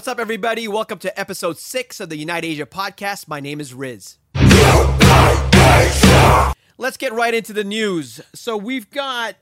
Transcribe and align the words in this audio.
What's 0.00 0.08
up, 0.08 0.18
everybody? 0.18 0.66
Welcome 0.66 0.98
to 1.00 1.20
episode 1.20 1.58
six 1.58 2.00
of 2.00 2.08
the 2.08 2.16
Unite 2.16 2.42
Asia 2.42 2.64
podcast. 2.64 3.28
My 3.28 3.38
name 3.38 3.60
is 3.60 3.74
Riz. 3.74 4.16
Let's 6.78 6.96
get 6.96 7.12
right 7.12 7.34
into 7.34 7.52
the 7.52 7.64
news. 7.64 8.18
So, 8.34 8.56
we've 8.56 8.88
got 8.90 9.36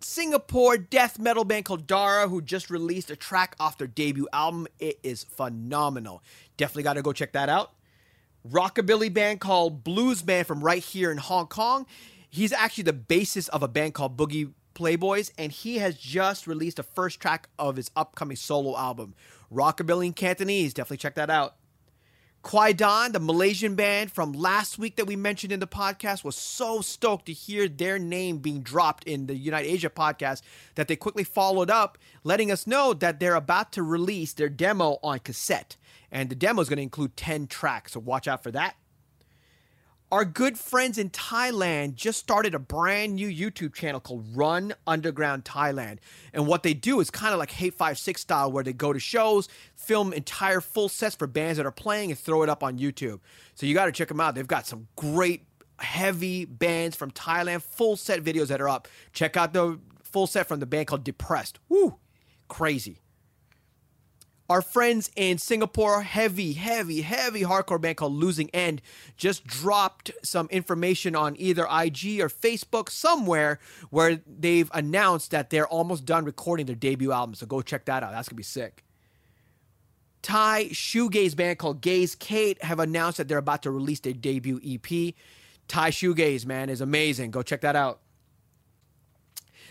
Singapore 0.00 0.78
death 0.78 1.20
metal 1.20 1.44
band 1.44 1.66
called 1.66 1.86
Dara 1.86 2.26
who 2.26 2.42
just 2.42 2.70
released 2.70 3.08
a 3.12 3.14
track 3.14 3.54
off 3.60 3.78
their 3.78 3.86
debut 3.86 4.26
album. 4.32 4.66
It 4.80 4.98
is 5.04 5.22
phenomenal. 5.22 6.24
Definitely 6.56 6.82
got 6.82 6.94
to 6.94 7.02
go 7.02 7.12
check 7.12 7.30
that 7.34 7.48
out. 7.48 7.70
Rockabilly 8.50 9.14
band 9.14 9.38
called 9.40 9.84
Blues 9.84 10.22
Band 10.22 10.48
from 10.48 10.58
right 10.58 10.82
here 10.82 11.12
in 11.12 11.18
Hong 11.18 11.46
Kong. 11.46 11.86
He's 12.28 12.52
actually 12.52 12.82
the 12.82 12.94
bassist 12.94 13.48
of 13.50 13.62
a 13.62 13.68
band 13.68 13.94
called 13.94 14.16
Boogie 14.16 14.54
Playboys, 14.74 15.30
and 15.38 15.52
he 15.52 15.78
has 15.78 15.96
just 15.96 16.46
released 16.46 16.76
the 16.76 16.82
first 16.82 17.20
track 17.20 17.48
of 17.58 17.76
his 17.76 17.90
upcoming 17.96 18.36
solo 18.36 18.76
album, 18.76 19.14
Rockabilly 19.52 20.06
in 20.06 20.12
Cantonese. 20.12 20.74
Definitely 20.74 20.98
check 20.98 21.14
that 21.14 21.30
out. 21.30 21.56
Kwaidan, 22.44 23.12
the 23.12 23.20
Malaysian 23.20 23.74
band 23.74 24.12
from 24.12 24.34
last 24.34 24.78
week 24.78 24.96
that 24.96 25.06
we 25.06 25.16
mentioned 25.16 25.50
in 25.50 25.60
the 25.60 25.66
podcast, 25.66 26.24
was 26.24 26.36
so 26.36 26.82
stoked 26.82 27.24
to 27.26 27.32
hear 27.32 27.68
their 27.68 27.98
name 27.98 28.36
being 28.36 28.60
dropped 28.60 29.04
in 29.04 29.26
the 29.26 29.34
Unite 29.34 29.64
Asia 29.64 29.88
podcast 29.88 30.42
that 30.74 30.86
they 30.86 30.94
quickly 30.94 31.24
followed 31.24 31.70
up, 31.70 31.96
letting 32.22 32.52
us 32.52 32.66
know 32.66 32.92
that 32.92 33.18
they're 33.18 33.34
about 33.34 33.72
to 33.72 33.82
release 33.82 34.34
their 34.34 34.50
demo 34.50 34.98
on 35.02 35.20
cassette. 35.20 35.78
And 36.12 36.28
the 36.28 36.34
demo 36.34 36.60
is 36.60 36.68
going 36.68 36.76
to 36.76 36.82
include 36.82 37.16
10 37.16 37.46
tracks, 37.46 37.92
so 37.92 38.00
watch 38.00 38.28
out 38.28 38.42
for 38.42 38.50
that. 38.50 38.76
Our 40.12 40.24
good 40.24 40.58
friends 40.58 40.96
in 40.96 41.10
Thailand 41.10 41.94
just 41.94 42.20
started 42.20 42.54
a 42.54 42.58
brand 42.58 43.16
new 43.16 43.28
YouTube 43.28 43.74
channel 43.74 43.98
called 44.00 44.24
Run 44.36 44.74
Underground 44.86 45.44
Thailand. 45.44 45.98
And 46.32 46.46
what 46.46 46.62
they 46.62 46.72
do 46.72 47.00
is 47.00 47.10
kind 47.10 47.32
of 47.32 47.40
like 47.40 47.50
Hate5six 47.50 48.18
style, 48.18 48.52
where 48.52 48.62
they 48.62 48.72
go 48.72 48.92
to 48.92 49.00
shows, 49.00 49.48
film 49.74 50.12
entire 50.12 50.60
full 50.60 50.88
sets 50.88 51.16
for 51.16 51.26
bands 51.26 51.56
that 51.56 51.66
are 51.66 51.72
playing, 51.72 52.10
and 52.10 52.18
throw 52.18 52.42
it 52.42 52.48
up 52.48 52.62
on 52.62 52.78
YouTube. 52.78 53.20
So 53.54 53.66
you 53.66 53.74
got 53.74 53.86
to 53.86 53.92
check 53.92 54.08
them 54.08 54.20
out. 54.20 54.36
They've 54.36 54.46
got 54.46 54.66
some 54.66 54.86
great, 54.94 55.46
heavy 55.80 56.44
bands 56.44 56.94
from 56.94 57.10
Thailand, 57.10 57.62
full 57.62 57.96
set 57.96 58.22
videos 58.22 58.48
that 58.48 58.60
are 58.60 58.68
up. 58.68 58.86
Check 59.12 59.36
out 59.36 59.52
the 59.52 59.80
full 60.04 60.28
set 60.28 60.46
from 60.46 60.60
the 60.60 60.66
band 60.66 60.86
called 60.86 61.02
Depressed. 61.02 61.58
Woo! 61.68 61.96
Crazy. 62.46 63.00
Our 64.50 64.60
friends 64.60 65.10
in 65.16 65.38
Singapore, 65.38 66.02
heavy, 66.02 66.52
heavy, 66.52 67.00
heavy 67.00 67.42
hardcore 67.42 67.80
band 67.80 67.96
called 67.96 68.12
Losing 68.12 68.50
End, 68.50 68.82
just 69.16 69.46
dropped 69.46 70.10
some 70.22 70.48
information 70.50 71.16
on 71.16 71.34
either 71.38 71.62
IG 71.62 72.20
or 72.20 72.28
Facebook 72.28 72.90
somewhere 72.90 73.58
where 73.88 74.20
they've 74.26 74.70
announced 74.74 75.30
that 75.30 75.48
they're 75.48 75.66
almost 75.66 76.04
done 76.04 76.26
recording 76.26 76.66
their 76.66 76.76
debut 76.76 77.10
album. 77.10 77.34
So 77.34 77.46
go 77.46 77.62
check 77.62 77.86
that 77.86 78.02
out. 78.02 78.12
That's 78.12 78.28
gonna 78.28 78.36
be 78.36 78.42
sick. 78.42 78.84
Thai 80.20 80.66
shoegaze 80.72 81.36
band 81.36 81.58
called 81.58 81.80
Gaze 81.80 82.14
Kate 82.14 82.62
have 82.62 82.80
announced 82.80 83.18
that 83.18 83.28
they're 83.28 83.38
about 83.38 83.62
to 83.62 83.70
release 83.70 84.00
their 84.00 84.12
debut 84.12 84.60
EP. 84.64 85.14
Thai 85.68 85.90
shoegaze, 85.90 86.44
man, 86.44 86.68
is 86.68 86.80
amazing. 86.82 87.30
Go 87.30 87.42
check 87.42 87.62
that 87.62 87.76
out. 87.76 88.00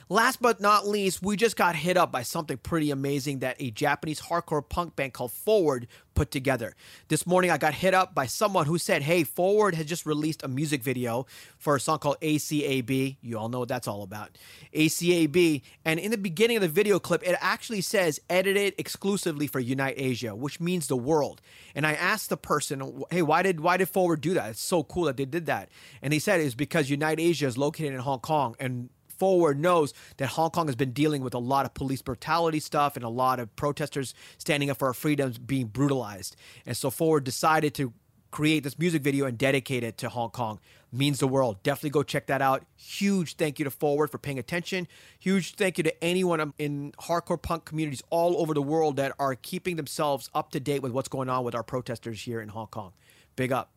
Last 0.09 0.41
but 0.41 0.59
not 0.59 0.87
least, 0.87 1.23
we 1.23 1.35
just 1.35 1.55
got 1.55 1.75
hit 1.75 1.97
up 1.97 2.11
by 2.11 2.23
something 2.23 2.57
pretty 2.57 2.91
amazing 2.91 3.39
that 3.39 3.55
a 3.59 3.71
Japanese 3.71 4.21
hardcore 4.21 4.67
punk 4.67 4.95
band 4.95 5.13
called 5.13 5.31
Forward 5.31 5.87
put 6.13 6.29
together. 6.29 6.75
This 7.07 7.25
morning, 7.25 7.49
I 7.49 7.57
got 7.57 7.73
hit 7.73 7.93
up 7.93 8.13
by 8.13 8.25
someone 8.25 8.65
who 8.65 8.77
said, 8.77 9.01
Hey, 9.01 9.23
Forward 9.23 9.75
has 9.75 9.85
just 9.85 10.05
released 10.05 10.43
a 10.43 10.47
music 10.47 10.83
video 10.83 11.25
for 11.57 11.75
a 11.75 11.79
song 11.79 11.99
called 11.99 12.19
ACAB. 12.21 13.17
You 13.21 13.37
all 13.37 13.49
know 13.49 13.59
what 13.59 13.69
that's 13.69 13.87
all 13.87 14.03
about. 14.03 14.37
ACAB. 14.73 15.61
And 15.85 15.99
in 15.99 16.11
the 16.11 16.17
beginning 16.17 16.57
of 16.57 16.61
the 16.61 16.69
video 16.69 16.99
clip, 16.99 17.23
it 17.27 17.35
actually 17.39 17.81
says 17.81 18.19
edited 18.29 18.75
exclusively 18.77 19.47
for 19.47 19.59
Unite 19.59 19.95
Asia, 19.97 20.35
which 20.35 20.59
means 20.59 20.87
the 20.87 20.97
world. 20.97 21.41
And 21.75 21.87
I 21.87 21.93
asked 21.93 22.29
the 22.29 22.37
person, 22.37 23.03
Hey, 23.09 23.21
why 23.21 23.41
did 23.41 23.61
why 23.61 23.77
did 23.77 23.89
Forward 23.89 24.21
do 24.21 24.33
that? 24.33 24.51
It's 24.51 24.61
so 24.61 24.83
cool 24.83 25.05
that 25.05 25.17
they 25.17 25.25
did 25.25 25.45
that. 25.45 25.69
And 26.01 26.13
he 26.13 26.19
said 26.19 26.41
it's 26.41 26.55
because 26.55 26.89
Unite 26.89 27.19
Asia 27.19 27.47
is 27.47 27.57
located 27.57 27.93
in 27.93 27.99
Hong 27.99 28.19
Kong 28.19 28.55
and 28.59 28.89
Forward 29.23 29.57
knows 29.57 29.93
that 30.17 30.27
Hong 30.27 30.49
Kong 30.49 30.67
has 30.67 30.75
been 30.75 30.91
dealing 30.91 31.23
with 31.23 31.33
a 31.33 31.39
lot 31.39 31.65
of 31.65 31.73
police 31.73 32.01
brutality 32.01 32.59
stuff 32.59 32.97
and 32.97 33.05
a 33.05 33.09
lot 33.09 33.39
of 33.39 33.55
protesters 33.55 34.13
standing 34.37 34.69
up 34.69 34.79
for 34.79 34.89
our 34.89 34.93
freedoms 34.93 35.37
being 35.37 35.67
brutalized. 35.67 36.35
And 36.65 36.75
so 36.75 36.89
Forward 36.89 37.23
decided 37.23 37.73
to 37.75 37.93
create 38.31 38.65
this 38.65 38.77
music 38.77 39.01
video 39.01 39.25
and 39.25 39.37
dedicate 39.37 39.81
it 39.81 39.97
to 39.99 40.09
Hong 40.09 40.31
Kong. 40.31 40.59
Means 40.91 41.19
the 41.19 41.27
world. 41.29 41.63
Definitely 41.63 41.91
go 41.91 42.03
check 42.03 42.27
that 42.27 42.41
out. 42.41 42.65
Huge 42.75 43.37
thank 43.37 43.59
you 43.59 43.63
to 43.63 43.71
Forward 43.71 44.11
for 44.11 44.17
paying 44.17 44.39
attention. 44.39 44.89
Huge 45.19 45.55
thank 45.55 45.77
you 45.77 45.85
to 45.85 46.03
anyone 46.03 46.41
um, 46.41 46.53
in 46.59 46.91
hardcore 46.99 47.41
punk 47.41 47.63
communities 47.63 48.03
all 48.09 48.35
over 48.41 48.53
the 48.53 48.61
world 48.61 48.97
that 48.97 49.13
are 49.19 49.35
keeping 49.35 49.77
themselves 49.77 50.29
up 50.35 50.51
to 50.51 50.59
date 50.59 50.81
with 50.81 50.91
what's 50.91 51.07
going 51.07 51.29
on 51.29 51.45
with 51.45 51.55
our 51.55 51.63
protesters 51.63 52.21
here 52.21 52.41
in 52.41 52.49
Hong 52.49 52.67
Kong. 52.67 52.91
Big 53.37 53.53
up. 53.53 53.71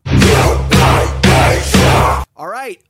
All 2.37 2.49
right. 2.49 2.83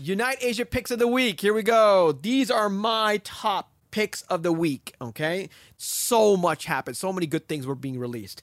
Unite 0.00 0.38
Asia 0.40 0.64
picks 0.64 0.90
of 0.90 0.98
the 0.98 1.06
week. 1.06 1.40
Here 1.40 1.54
we 1.54 1.62
go. 1.62 2.12
These 2.12 2.50
are 2.50 2.68
my 2.68 3.20
top 3.22 3.70
picks 3.90 4.22
of 4.22 4.42
the 4.42 4.52
week. 4.52 4.94
Okay. 5.00 5.48
So 5.76 6.36
much 6.36 6.64
happened. 6.64 6.96
So 6.96 7.12
many 7.12 7.26
good 7.26 7.48
things 7.48 7.66
were 7.66 7.76
being 7.76 7.98
released. 7.98 8.42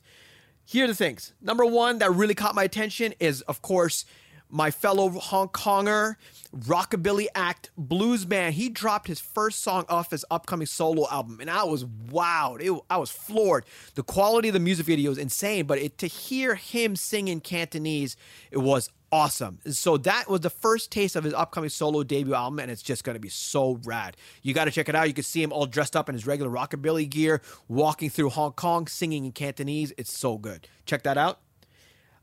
Here 0.64 0.86
are 0.86 0.88
the 0.88 0.96
things. 0.96 1.34
Number 1.42 1.66
one 1.66 1.98
that 2.00 2.12
really 2.12 2.36
caught 2.36 2.56
my 2.56 2.64
attention 2.64 3.14
is, 3.20 3.42
of 3.42 3.62
course, 3.62 4.06
my 4.52 4.70
fellow 4.70 5.10
Hong 5.10 5.48
Konger 5.50 6.16
rockabilly 6.56 7.28
act 7.34 7.72
blues 7.78 8.26
band. 8.26 8.56
He 8.56 8.70
dropped 8.70 9.08
his 9.08 9.20
first 9.20 9.62
song 9.62 9.86
off 9.90 10.12
his 10.12 10.26
upcoming 10.30 10.68
solo 10.68 11.08
album, 11.10 11.40
and 11.40 11.50
I 11.50 11.64
was 11.64 11.86
wowed. 11.86 12.62
It, 12.62 12.80
I 12.90 12.98
was 12.98 13.10
floored. 13.10 13.66
The 13.96 14.04
quality 14.04 14.50
of 14.50 14.54
the 14.54 14.60
music 14.60 14.86
video 14.86 15.12
is 15.12 15.18
insane, 15.18 15.66
but 15.66 15.80
it, 15.80 15.98
to 16.00 16.08
hear 16.08 16.56
him 16.56 16.96
sing 16.96 17.28
in 17.28 17.40
Cantonese, 17.40 18.18
it 18.52 18.58
was 18.58 18.90
awesome. 19.12 19.60
So 19.70 19.98
that 19.98 20.30
was 20.30 20.42
the 20.42 20.50
first 20.50 20.92
taste 20.92 21.16
of 21.16 21.24
his 21.24 21.34
upcoming 21.34 21.70
solo 21.70 22.04
debut 22.04 22.34
album, 22.34 22.60
and 22.60 22.72
it's 22.72 22.82
just 22.82 23.04
going 23.04 23.16
to 23.16 23.20
be 23.20 23.30
so 23.30 23.80
rad. 23.86 24.18
You 24.42 24.54
got 24.54 24.66
to 24.66 24.72
check 24.72 24.90
it 24.90 24.96
out. 24.96 25.08
You 25.08 25.14
can 25.14 25.24
see 25.24 25.42
him 25.42 25.52
all 25.52 25.66
dressed 25.66 25.96
up 25.96 26.10
in 26.10 26.16
his 26.16 26.26
regular 26.28 26.52
rockabilly 26.52 27.10
gear, 27.10 27.42
walking 27.68 28.10
through 28.10 28.30
Hong 28.30 28.54
Kong, 28.54 28.88
singing 28.88 29.26
in 29.26 29.32
Cantonese. 29.32 29.94
It's 29.98 30.16
so 30.16 30.38
good. 30.38 30.68
Check 30.86 31.04
that 31.04 31.18
out. 31.18 31.40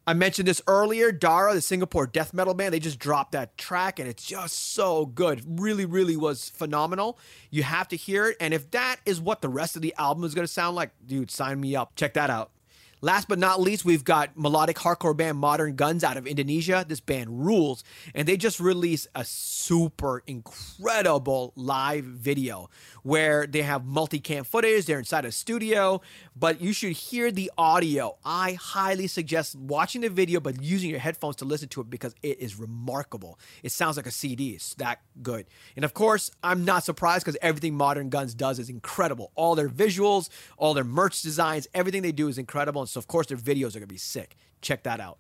I 0.09 0.15
mentioned 0.15 0.49
this 0.49 0.63
earlier. 0.67 1.13
Dara, 1.13 1.53
the 1.53 1.61
Singapore 1.61 2.07
death 2.07 2.33
metal 2.33 2.55
band, 2.55 2.73
they 2.73 2.79
just 2.79 2.99
dropped 2.99 3.33
that 3.33 3.59
track 3.59 3.99
and 3.99 4.09
it's 4.09 4.25
just 4.25 4.73
so 4.73 5.05
good. 5.05 5.61
Really, 5.61 5.85
really 5.85 6.17
was 6.17 6.49
phenomenal. 6.49 7.19
You 7.51 7.63
have 7.65 7.89
to 7.89 7.97
hear 7.97 8.29
it. 8.29 8.39
And 8.41 8.55
if 8.55 8.71
that 8.71 9.01
is 9.05 9.21
what 9.21 9.43
the 9.43 9.51
rest 9.51 9.77
of 9.77 9.83
the 9.83 9.95
album 9.99 10.25
is 10.25 10.35
going 10.35 10.47
to 10.47 10.53
sound 10.53 10.77
like, 10.77 10.93
dude, 11.07 11.31
sign 11.31 11.61
me 11.61 11.77
up. 11.77 11.95
Check 11.95 12.15
that 12.15 12.31
out. 12.31 12.53
Last 13.01 13.29
but 13.29 13.39
not 13.39 13.61
least, 13.61 13.85
we've 13.85 14.03
got 14.03 14.37
melodic 14.37 14.77
hardcore 14.77 15.17
band 15.17 15.39
Modern 15.39 15.77
Guns 15.77 16.03
out 16.03 16.17
of 16.17 16.27
Indonesia. 16.27 16.85
This 16.87 17.01
band 17.01 17.47
rules, 17.47 17.85
and 18.13 18.27
they 18.27 18.37
just 18.37 18.59
released 18.59 19.07
a 19.15 19.25
super 19.25 20.25
incredible 20.27 21.53
live 21.55 22.05
video 22.05 22.71
where 23.05 23.47
they 23.47 23.63
have 23.63 23.83
multicam 23.83 24.45
footage. 24.45 24.87
They're 24.87 24.99
inside 24.99 25.25
a 25.25 25.33
studio, 25.33 26.01
but 26.35 26.61
you 26.61 26.73
should 26.73 26.93
hear 26.93 27.31
the 27.31 27.53
audio. 27.57 28.19
I 28.25 28.55
highly 28.55 29.07
suggest 29.07 29.55
watching 29.55 30.01
the 30.01 30.11
video, 30.11 30.41
but 30.41 30.61
using 30.61 30.91
your 30.91 30.99
headphones 30.99 31.37
to 31.37 31.45
listen 31.45 31.69
to 31.69 31.83
it 31.83 31.91
because 31.91 32.17
it 32.23 32.41
is 32.41 32.59
remarkable. 32.59 33.39
It 33.63 33.71
sounds 33.71 33.97
like 33.97 34.07
a 34.07 34.11
CD. 34.11 34.51
It's 34.51 34.75
that 34.75 35.03
good. 35.23 35.47
And 35.77 35.85
of 35.85 35.95
course, 35.95 36.33
I'm 36.43 36.65
not 36.65 36.83
surprised 36.83 37.25
because 37.25 37.39
everything 37.41 37.75
Modern 37.75 38.09
Guns 38.09 38.35
does 38.35 38.59
is 38.59 38.69
incredible. 38.69 39.31
All 39.37 39.55
their 39.55 39.69
visuals, 39.69 40.31
all 40.57 40.75
their 40.75 40.83
merch 40.83 41.23
designs, 41.23 41.69
everything 41.73 42.03
they 42.03 42.13
do 42.13 42.27
is 42.27 42.39
incredible. 42.39 42.88
So, 42.91 42.99
of 42.99 43.07
course, 43.07 43.27
their 43.27 43.37
videos 43.37 43.69
are 43.69 43.81
going 43.81 43.83
to 43.83 43.87
be 43.87 43.99
sick. 43.99 44.37
Check 44.61 44.83
that 44.85 45.01
out. 45.01 45.19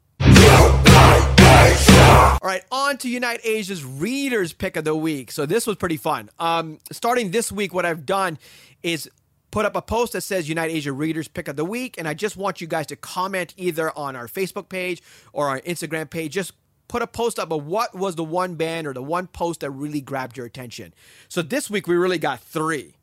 All 1.40 2.38
right, 2.42 2.62
on 2.70 2.98
to 2.98 3.08
Unite 3.08 3.40
Asia's 3.44 3.84
readers 3.84 4.52
pick 4.52 4.76
of 4.76 4.84
the 4.84 4.94
week. 4.94 5.30
So 5.30 5.46
this 5.46 5.66
was 5.66 5.76
pretty 5.76 5.96
fun. 5.96 6.30
Um, 6.38 6.78
starting 6.92 7.30
this 7.30 7.50
week, 7.52 7.72
what 7.72 7.86
I've 7.86 8.04
done 8.04 8.38
is 8.82 9.10
put 9.50 9.64
up 9.64 9.76
a 9.76 9.82
post 9.82 10.12
that 10.12 10.20
says 10.22 10.48
Unite 10.48 10.70
Asia 10.70 10.92
readers 10.92 11.28
pick 11.28 11.48
of 11.48 11.56
the 11.56 11.64
week, 11.64 11.96
and 11.98 12.06
I 12.06 12.14
just 12.14 12.36
want 12.36 12.60
you 12.60 12.66
guys 12.66 12.86
to 12.88 12.96
comment 12.96 13.54
either 13.56 13.96
on 13.96 14.16
our 14.16 14.26
Facebook 14.26 14.68
page 14.68 15.02
or 15.32 15.48
our 15.48 15.60
Instagram 15.60 16.10
page. 16.10 16.32
Just 16.32 16.52
put 16.88 17.02
a 17.02 17.06
post 17.06 17.38
up 17.38 17.52
of 17.52 17.66
what 17.66 17.94
was 17.94 18.16
the 18.16 18.24
one 18.24 18.54
band 18.54 18.86
or 18.86 18.92
the 18.92 19.02
one 19.02 19.26
post 19.26 19.60
that 19.60 19.70
really 19.70 20.00
grabbed 20.00 20.36
your 20.36 20.46
attention. 20.46 20.92
So 21.28 21.42
this 21.42 21.70
week 21.70 21.86
we 21.86 21.96
really 21.96 22.18
got 22.18 22.40
three. 22.40 22.97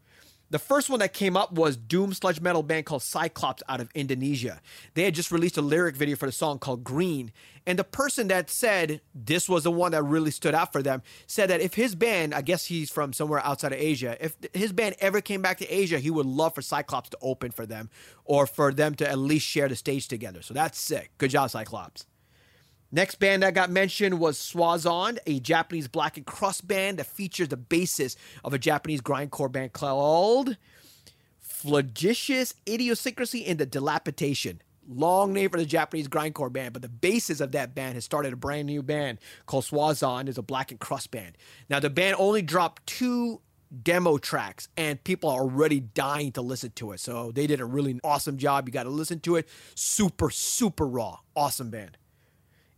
The 0.51 0.59
first 0.59 0.89
one 0.91 0.99
that 0.99 1.13
came 1.13 1.35
up 1.35 1.53
was 1.53 1.75
doom 1.75 2.13
sludge 2.13 2.39
metal 2.39 2.61
band 2.61 2.85
called 2.85 3.01
Cyclops 3.01 3.63
out 3.67 3.81
of 3.81 3.89
Indonesia. 3.95 4.61
They 4.93 5.03
had 5.03 5.15
just 5.15 5.31
released 5.31 5.57
a 5.57 5.61
lyric 5.61 5.95
video 5.95 6.15
for 6.15 6.27
the 6.27 6.31
song 6.31 6.59
called 6.59 6.83
Green, 6.83 7.31
and 7.65 7.79
the 7.79 7.83
person 7.83 8.27
that 8.27 8.51
said 8.51 9.01
this 9.15 9.49
was 9.49 9.63
the 9.63 9.71
one 9.71 9.91
that 9.93 10.03
really 10.03 10.29
stood 10.29 10.53
out 10.53 10.71
for 10.71 10.83
them 10.83 11.01
said 11.25 11.49
that 11.49 11.61
if 11.61 11.73
his 11.73 11.95
band, 11.95 12.33
I 12.33 12.41
guess 12.41 12.65
he's 12.65 12.91
from 12.91 13.11
somewhere 13.11 13.43
outside 13.43 13.73
of 13.73 13.79
Asia, 13.79 14.17
if 14.23 14.37
his 14.53 14.71
band 14.71 14.95
ever 14.99 15.19
came 15.19 15.41
back 15.41 15.57
to 15.57 15.67
Asia, 15.67 15.97
he 15.97 16.11
would 16.11 16.27
love 16.27 16.53
for 16.53 16.61
Cyclops 16.61 17.09
to 17.09 17.17
open 17.21 17.49
for 17.51 17.65
them 17.65 17.89
or 18.23 18.45
for 18.45 18.71
them 18.71 18.93
to 18.95 19.09
at 19.09 19.17
least 19.17 19.47
share 19.47 19.67
the 19.67 19.75
stage 19.75 20.07
together. 20.07 20.43
So 20.43 20.53
that's 20.53 20.79
sick. 20.79 21.11
Good 21.17 21.31
job, 21.31 21.49
Cyclops. 21.49 22.05
Next 22.91 23.15
band 23.15 23.43
that 23.43 23.53
got 23.53 23.69
mentioned 23.69 24.19
was 24.19 24.37
Swazon, 24.37 25.17
a 25.25 25.39
Japanese 25.39 25.87
black 25.87 26.17
and 26.17 26.25
crust 26.25 26.67
band 26.67 26.99
that 26.99 27.07
features 27.07 27.49
the 27.49 27.57
basis 27.57 28.15
of 28.43 28.53
a 28.53 28.59
Japanese 28.59 29.01
grindcore 29.01 29.51
band 29.51 29.73
called 29.73 30.57
Flagitious 31.39 32.53
Idiosyncrasy 32.67 33.39
in 33.39 33.57
the 33.57 33.65
Dilapidation. 33.65 34.61
Long 34.87 35.33
name 35.33 35.49
for 35.49 35.57
the 35.57 35.65
Japanese 35.65 36.07
grindcore 36.07 36.53
band, 36.53 36.73
but 36.73 36.83
the 36.83 36.89
basis 36.89 37.39
of 37.39 37.53
that 37.53 37.73
band 37.73 37.95
has 37.95 38.05
started 38.05 38.33
a 38.33 38.35
brand 38.35 38.67
new 38.67 38.83
band 38.83 39.17
called 39.47 39.65
Swazon. 39.65 40.29
It's 40.29 40.37
a 40.37 40.43
black 40.43 40.69
and 40.69 40.79
crust 40.79 41.09
band. 41.09 41.37
Now 41.69 41.79
the 41.79 41.89
band 41.89 42.17
only 42.19 42.43
dropped 42.43 42.85
two 42.85 43.41
demo 43.81 44.17
tracks 44.19 44.67
and 44.77 45.03
people 45.03 45.29
are 45.29 45.41
already 45.41 45.79
dying 45.79 46.31
to 46.33 46.41
listen 46.41 46.71
to 46.75 46.91
it. 46.91 46.99
So 46.99 47.31
they 47.31 47.47
did 47.47 47.59
a 47.59 47.65
really 47.65 47.99
awesome 48.03 48.37
job. 48.37 48.67
You 48.67 48.71
got 48.71 48.83
to 48.83 48.89
listen 48.89 49.19
to 49.21 49.37
it. 49.37 49.49
Super, 49.73 50.29
super 50.29 50.85
raw. 50.85 51.17
Awesome 51.35 51.71
band. 51.71 51.97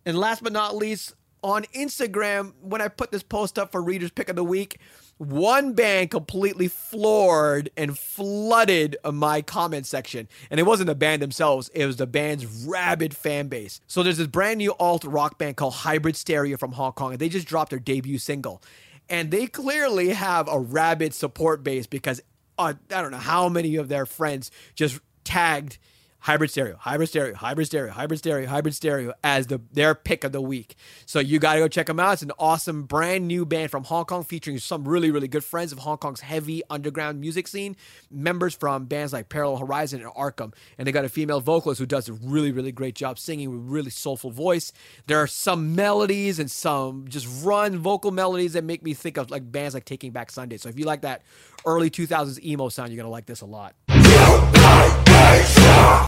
And 0.08 0.18
last 0.18 0.42
but 0.42 0.54
not 0.54 0.74
least, 0.74 1.16
on 1.44 1.64
Instagram, 1.76 2.54
when 2.62 2.82
I 2.82 2.88
put 2.88 3.12
this 3.12 3.24
post 3.24 3.60
up 3.60 3.74
for 3.74 3.82
Reader's 3.82 4.10
Pick 4.10 4.30
of 4.30 4.38
the 4.38 4.44
Week, 4.44 4.80
one 5.18 5.74
band 5.74 6.12
completely 6.12 6.70
floored 6.70 7.70
and 7.76 8.00
flooded 8.00 8.96
my 9.04 9.42
comment 9.42 9.86
section. 9.86 10.30
And 10.50 10.62
it 10.62 10.64
wasn't 10.64 10.88
the 10.88 10.96
band 10.96 11.22
themselves, 11.22 11.68
it 11.74 11.86
was 11.86 11.98
the 11.98 12.08
band's 12.08 12.46
rabid 12.46 13.14
fan 13.14 13.50
base. 13.50 13.82
So 13.88 14.02
there's 14.02 14.18
this 14.18 14.28
brand 14.28 14.60
new 14.60 14.74
alt 14.80 15.04
rock 15.04 15.38
band 15.38 15.58
called 15.58 15.74
Hybrid 15.74 16.16
Stereo 16.16 16.56
from 16.56 16.72
Hong 16.72 16.94
Kong, 16.94 17.12
and 17.12 17.20
they 17.20 17.28
just 17.28 17.46
dropped 17.46 17.72
their 17.72 17.80
debut 17.80 18.18
single. 18.18 18.64
And 19.10 19.30
they 19.30 19.46
clearly 19.46 20.10
have 20.12 20.48
a 20.48 20.58
rabid 20.58 21.14
support 21.16 21.66
base 21.66 21.86
because 21.86 22.22
uh, 22.58 22.76
I 22.92 23.02
don't 23.02 23.12
know 23.12 23.18
how 23.18 23.50
many 23.50 23.76
of 23.76 23.90
their 23.90 24.06
friends 24.06 24.52
just 24.74 25.02
tagged 25.26 25.80
hybrid 26.20 26.50
stereo, 26.52 26.76
hybrid 26.78 27.10
stereo, 27.10 27.36
hybrid 27.36 27.68
stereo, 27.68 27.92
hybrid 27.92 28.20
stereo, 28.20 28.48
hybrid 28.48 28.76
stereo 28.76 29.14
as 29.24 29.48
the 29.48 29.62
their 29.72 29.96
pick 29.96 30.24
of 30.24 30.32
the 30.32 30.42
week. 30.42 30.76
So 31.06 31.20
you 31.20 31.40
got 31.40 31.54
to 31.54 31.60
go 31.60 31.68
check 31.68 31.88
them 31.88 32.00
out. 32.00 32.14
It's 32.14 32.22
an 32.22 32.32
awesome 32.40 32.84
brand 32.84 33.28
new 33.28 33.46
band 33.46 33.72
from 33.72 33.84
Hong 33.86 34.06
Kong 34.06 34.24
featuring 34.24 34.60
some 34.60 34.88
really 34.88 35.12
really 35.12 35.28
good 35.28 35.44
friends 35.44 35.72
of 35.72 35.80
Hong 35.80 35.98
Kong's 35.98 36.22
heavy 36.22 36.62
underground 36.70 37.20
music 37.20 37.48
scene, 37.48 37.76
members 38.12 38.56
from 38.56 38.86
bands 38.86 39.14
like 39.14 39.30
Parallel 39.30 39.58
Horizon 39.58 40.02
and 40.02 40.12
Arkham, 40.14 40.54
and 40.78 40.88
they 40.88 40.92
got 40.92 41.06
a 41.06 41.10
female 41.10 41.42
vocalist 41.42 41.80
who 41.80 41.86
does 41.86 42.10
a 42.10 42.14
really 42.14 42.52
really 42.52 42.72
great 42.72 42.96
job 42.96 43.20
singing 43.20 43.52
with 43.52 43.72
really 43.72 43.92
soulful 43.92 44.32
voice. 44.32 44.72
There 45.08 45.20
are 45.20 45.28
some 45.28 45.76
melodies 45.76 46.40
and 46.40 46.50
some 46.50 47.08
just 47.08 47.28
run 47.44 47.78
vocal 47.78 48.12
melodies 48.12 48.54
that 48.54 48.64
make 48.64 48.84
me 48.84 48.94
think 48.94 49.18
of 49.18 49.32
like 49.32 49.50
bands 49.52 49.74
like 49.74 49.86
Taking 49.86 50.12
Back 50.12 50.32
Sunday. 50.32 50.58
So 50.58 50.70
if 50.70 50.78
you 50.78 50.86
like 50.86 51.02
that 51.02 51.24
early 51.66 51.90
2000s 51.90 52.44
emo 52.44 52.70
sound, 52.70 52.90
you're 52.90 52.98
going 52.98 53.06
to 53.06 53.12
like 53.12 53.26
this 53.26 53.42
a 53.42 53.46
lot. 53.46 53.76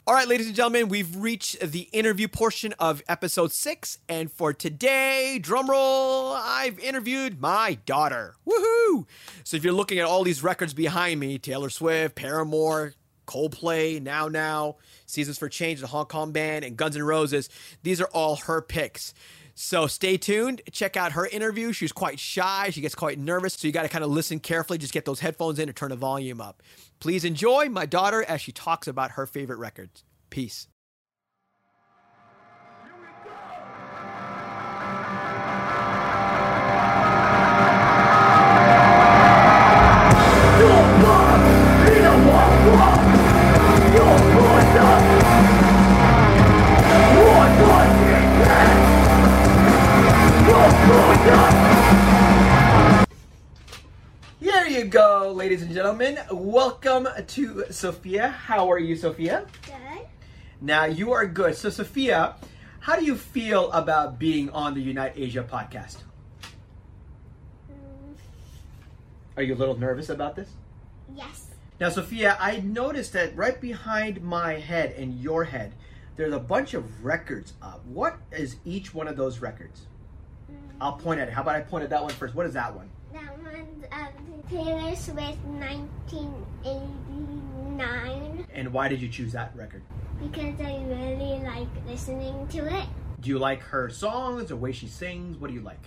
All 0.08 0.16
right, 0.16 0.28
ladies 0.28 0.48
and 0.48 0.56
gentlemen, 0.56 0.90
we've 0.90 1.16
reached 1.16 1.60
the 1.60 1.82
interview 1.92 2.28
portion 2.28 2.74
of 2.80 3.02
episode 3.08 3.52
six. 3.52 4.00
And 4.08 4.32
for 4.32 4.54
today, 4.54 5.40
drumroll, 5.42 6.36
I've 6.36 6.80
interviewed 6.80 7.40
my 7.40 7.78
daughter. 7.86 8.36
Woohoo! 8.48 9.06
So 9.44 9.58
if 9.58 9.64
you're 9.64 9.74
looking 9.74 10.00
at 10.00 10.06
all 10.06 10.24
these 10.24 10.44
records 10.44 10.74
behind 10.74 11.20
me 11.20 11.38
Taylor 11.38 11.70
Swift, 11.70 12.16
Paramore, 12.16 12.94
Coldplay, 13.28 14.02
Now 14.02 14.28
Now, 14.28 14.78
Seasons 15.06 15.38
for 15.38 15.50
Change, 15.50 15.82
the 15.82 15.88
Hong 15.88 16.06
Kong 16.08 16.32
Band, 16.32 16.66
and 16.66 16.76
Guns 16.76 16.96
N' 16.96 17.04
Roses, 17.04 17.50
these 17.84 18.02
are 18.02 18.10
all 18.12 18.36
her 18.38 18.62
picks. 18.62 19.14
So 19.62 19.88
stay 19.88 20.16
tuned. 20.16 20.62
Check 20.72 20.96
out 20.96 21.12
her 21.12 21.28
interview. 21.28 21.74
She's 21.74 21.92
quite 21.92 22.18
shy. 22.18 22.70
She 22.72 22.80
gets 22.80 22.96
quite 22.96 23.20
nervous. 23.20 23.56
So 23.56 23.68
you 23.68 23.74
got 23.74 23.82
to 23.82 23.90
kind 23.90 24.06
of 24.06 24.10
listen 24.10 24.40
carefully. 24.40 24.78
Just 24.78 24.94
get 24.94 25.04
those 25.04 25.20
headphones 25.20 25.60
in 25.60 25.68
and 25.68 25.76
turn 25.76 25.90
the 25.90 25.98
volume 25.98 26.40
up. 26.40 26.64
Please 27.02 27.26
enjoy 27.26 27.68
my 27.68 27.86
daughter 27.86 28.24
as 28.24 28.40
she 28.40 28.54
talks 28.54 28.88
about 28.88 29.12
her 29.12 29.26
favorite 29.26 29.58
records. 29.58 30.06
Peace. 30.30 30.70
To 57.30 57.66
Sophia. 57.72 58.30
How 58.30 58.72
are 58.72 58.80
you, 58.80 58.96
Sophia? 58.96 59.46
Good. 59.66 60.08
Now 60.62 60.86
you 60.86 61.12
are 61.14 61.26
good. 61.26 61.56
So, 61.56 61.70
Sophia, 61.70 62.36
how 62.80 62.96
do 62.96 63.06
you 63.06 63.16
feel 63.16 63.72
about 63.72 64.20
being 64.20 64.50
on 64.50 64.74
the 64.74 64.81
Unite 64.81 65.14
Asia 65.16 65.44
podcast? 65.50 65.98
Mm, 67.72 68.16
Are 69.38 69.44
you 69.44 69.54
a 69.54 69.58
little 69.58 69.78
nervous 69.78 70.10
about 70.10 70.36
this? 70.36 70.50
yes. 71.16 71.46
Now, 71.80 71.88
Sophia, 71.90 72.36
I 72.42 72.58
noticed 72.58 73.14
that 73.14 73.34
right 73.38 73.60
behind 73.62 74.22
my 74.22 74.56
head 74.56 74.94
and 74.98 75.18
your 75.22 75.46
head, 75.46 75.72
there's 76.18 76.34
a 76.34 76.40
bunch 76.40 76.74
of 76.74 77.06
records 77.06 77.54
up. 77.62 77.86
What 77.86 78.18
is 78.34 78.58
each 78.66 78.94
one 78.94 79.08
of 79.08 79.16
those 79.16 79.40
records? 79.40 79.88
Mm, 80.52 80.56
I'll 80.81 80.94
point 80.98 81.22
at 81.22 81.30
it. 81.30 81.34
How 81.34 81.42
about 81.42 81.56
I 81.56 81.62
point 81.62 81.86
at 81.86 81.90
that 81.92 82.02
one 82.04 82.12
first? 82.12 82.36
What 82.36 82.46
is 82.46 82.54
that 82.54 82.76
one? 82.76 82.90
Um, 83.92 84.08
Taylor 84.50 84.96
Swift 84.96 85.38
1989 85.46 88.46
And 88.54 88.72
why 88.74 88.88
did 88.88 89.02
you 89.02 89.10
choose 89.10 89.31
that 89.34 89.54
record? 89.56 89.81
because 90.20 90.60
I 90.60 90.84
really 90.84 91.40
like 91.46 91.68
listening 91.88 92.46
to 92.50 92.66
it. 92.68 92.86
Do 93.22 93.30
you 93.30 93.40
like 93.40 93.62
her 93.62 93.90
songs, 93.90 94.50
the 94.50 94.56
way 94.58 94.74
she 94.74 94.88
sings? 94.88 95.38
What 95.38 95.48
do 95.48 95.54
you 95.54 95.62
like? 95.62 95.80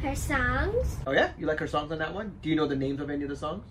Her 0.00 0.14
songs, 0.14 0.96
Oh 1.06 1.12
yeah, 1.12 1.32
you 1.38 1.46
like 1.46 1.58
her 1.60 1.66
songs 1.68 1.92
on 1.92 1.98
that 1.98 2.14
one? 2.14 2.32
Do 2.40 2.48
you 2.48 2.56
know 2.56 2.66
the 2.66 2.76
names 2.76 2.98
of 3.00 3.10
any 3.10 3.24
of 3.24 3.28
the 3.28 3.36
songs? 3.36 3.66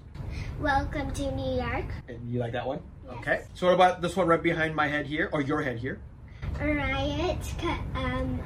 Welcome 0.59 1.11
to 1.13 1.31
New 1.31 1.55
York, 1.61 1.85
And 2.07 2.31
you 2.31 2.39
like 2.39 2.51
that 2.53 2.65
one? 2.67 2.79
Yes. 3.05 3.15
Okay. 3.17 3.41
So 3.55 3.65
what 3.67 3.73
about 3.75 4.01
this 4.03 4.15
one 4.15 4.27
right 4.27 4.41
behind 4.41 4.75
my 4.75 4.87
head 4.87 5.07
here, 5.07 5.29
or 5.33 5.41
your 5.41 5.61
head 5.63 5.79
here? 5.79 5.99
Riot 6.59 7.39
um, 7.95 8.39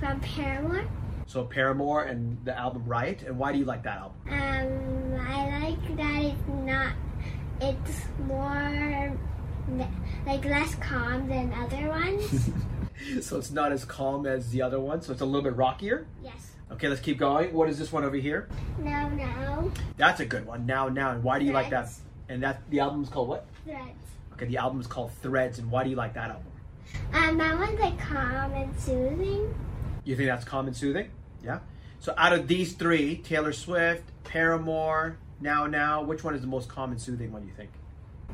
from 0.00 0.18
Paramore. 0.20 0.84
So 1.32 1.44
Paramore 1.44 2.02
and 2.02 2.36
the 2.44 2.54
album 2.54 2.84
Riot. 2.84 3.22
And 3.22 3.38
why 3.38 3.52
do 3.52 3.58
you 3.58 3.64
like 3.64 3.84
that 3.84 3.96
album? 3.96 4.18
Um, 4.28 5.18
I 5.18 5.60
like 5.60 5.96
that 5.96 6.22
it's 6.22 6.48
not, 6.48 6.92
it's 7.58 8.02
more 8.28 9.18
like 10.26 10.44
less 10.44 10.74
calm 10.74 11.26
than 11.28 11.50
other 11.54 11.88
ones. 11.88 12.50
so 13.26 13.38
it's 13.38 13.50
not 13.50 13.72
as 13.72 13.86
calm 13.86 14.26
as 14.26 14.50
the 14.50 14.60
other 14.60 14.78
one. 14.78 15.00
So 15.00 15.10
it's 15.10 15.22
a 15.22 15.24
little 15.24 15.40
bit 15.40 15.56
rockier. 15.56 16.06
yes. 16.22 16.52
Okay, 16.70 16.88
let's 16.88 17.00
keep 17.00 17.16
going. 17.16 17.54
What 17.54 17.70
is 17.70 17.78
this 17.78 17.90
one 17.90 18.04
over 18.04 18.16
here? 18.16 18.50
Now, 18.78 19.08
now. 19.08 19.70
That's 19.96 20.20
a 20.20 20.26
good 20.26 20.44
one. 20.44 20.66
Now, 20.66 20.90
now, 20.90 21.12
and 21.12 21.24
why 21.24 21.38
do 21.38 21.46
you 21.46 21.52
like 21.52 21.70
that? 21.70 21.88
And 22.28 22.42
that 22.42 22.60
the 22.68 22.80
album's 22.80 23.08
called 23.08 23.28
what? 23.28 23.46
Threads. 23.64 23.88
Okay, 24.34 24.44
the 24.44 24.58
album's 24.58 24.86
called 24.86 25.12
Threads. 25.22 25.58
And 25.58 25.70
why 25.70 25.82
do 25.82 25.88
you 25.88 25.96
like 25.96 26.12
that 26.12 26.28
album? 26.28 26.52
Um, 27.14 27.38
that 27.38 27.58
one's 27.58 27.80
like 27.80 27.98
calm 27.98 28.52
and 28.52 28.78
soothing. 28.78 29.54
You 30.04 30.14
think 30.14 30.28
that's 30.28 30.44
calm 30.44 30.66
and 30.66 30.76
soothing? 30.76 31.08
Yeah. 31.44 31.60
So 32.00 32.14
out 32.16 32.32
of 32.32 32.48
these 32.48 32.72
three, 32.72 33.16
Taylor 33.18 33.52
Swift, 33.52 34.02
Paramore, 34.24 35.18
Now 35.40 35.66
Now, 35.66 36.02
which 36.02 36.24
one 36.24 36.34
is 36.34 36.40
the 36.40 36.46
most 36.46 36.68
common 36.68 36.98
soothing 36.98 37.32
one? 37.32 37.46
You 37.46 37.52
think? 37.56 37.70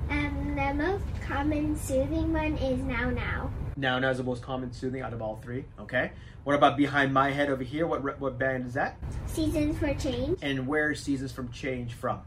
Um, 0.08 0.54
the 0.54 0.74
most 0.74 1.04
common 1.26 1.76
soothing 1.76 2.32
one 2.32 2.56
is 2.56 2.78
Now 2.80 3.10
Now. 3.10 3.50
Now 3.76 3.98
Now 3.98 4.10
is 4.10 4.18
the 4.18 4.24
most 4.24 4.42
common 4.42 4.72
soothing 4.72 5.02
out 5.02 5.12
of 5.12 5.20
all 5.20 5.38
three. 5.42 5.64
Okay. 5.78 6.12
What 6.44 6.54
about 6.54 6.76
behind 6.78 7.12
my 7.12 7.30
head 7.30 7.50
over 7.50 7.62
here? 7.62 7.86
What 7.86 8.18
what 8.18 8.38
band 8.38 8.66
is 8.66 8.74
that? 8.74 8.96
Seasons 9.26 9.78
for 9.78 9.92
Change. 9.94 10.38
And 10.40 10.66
where 10.66 10.92
is 10.92 11.00
Seasons 11.00 11.30
from 11.30 11.50
Change 11.52 11.92
from? 11.92 12.20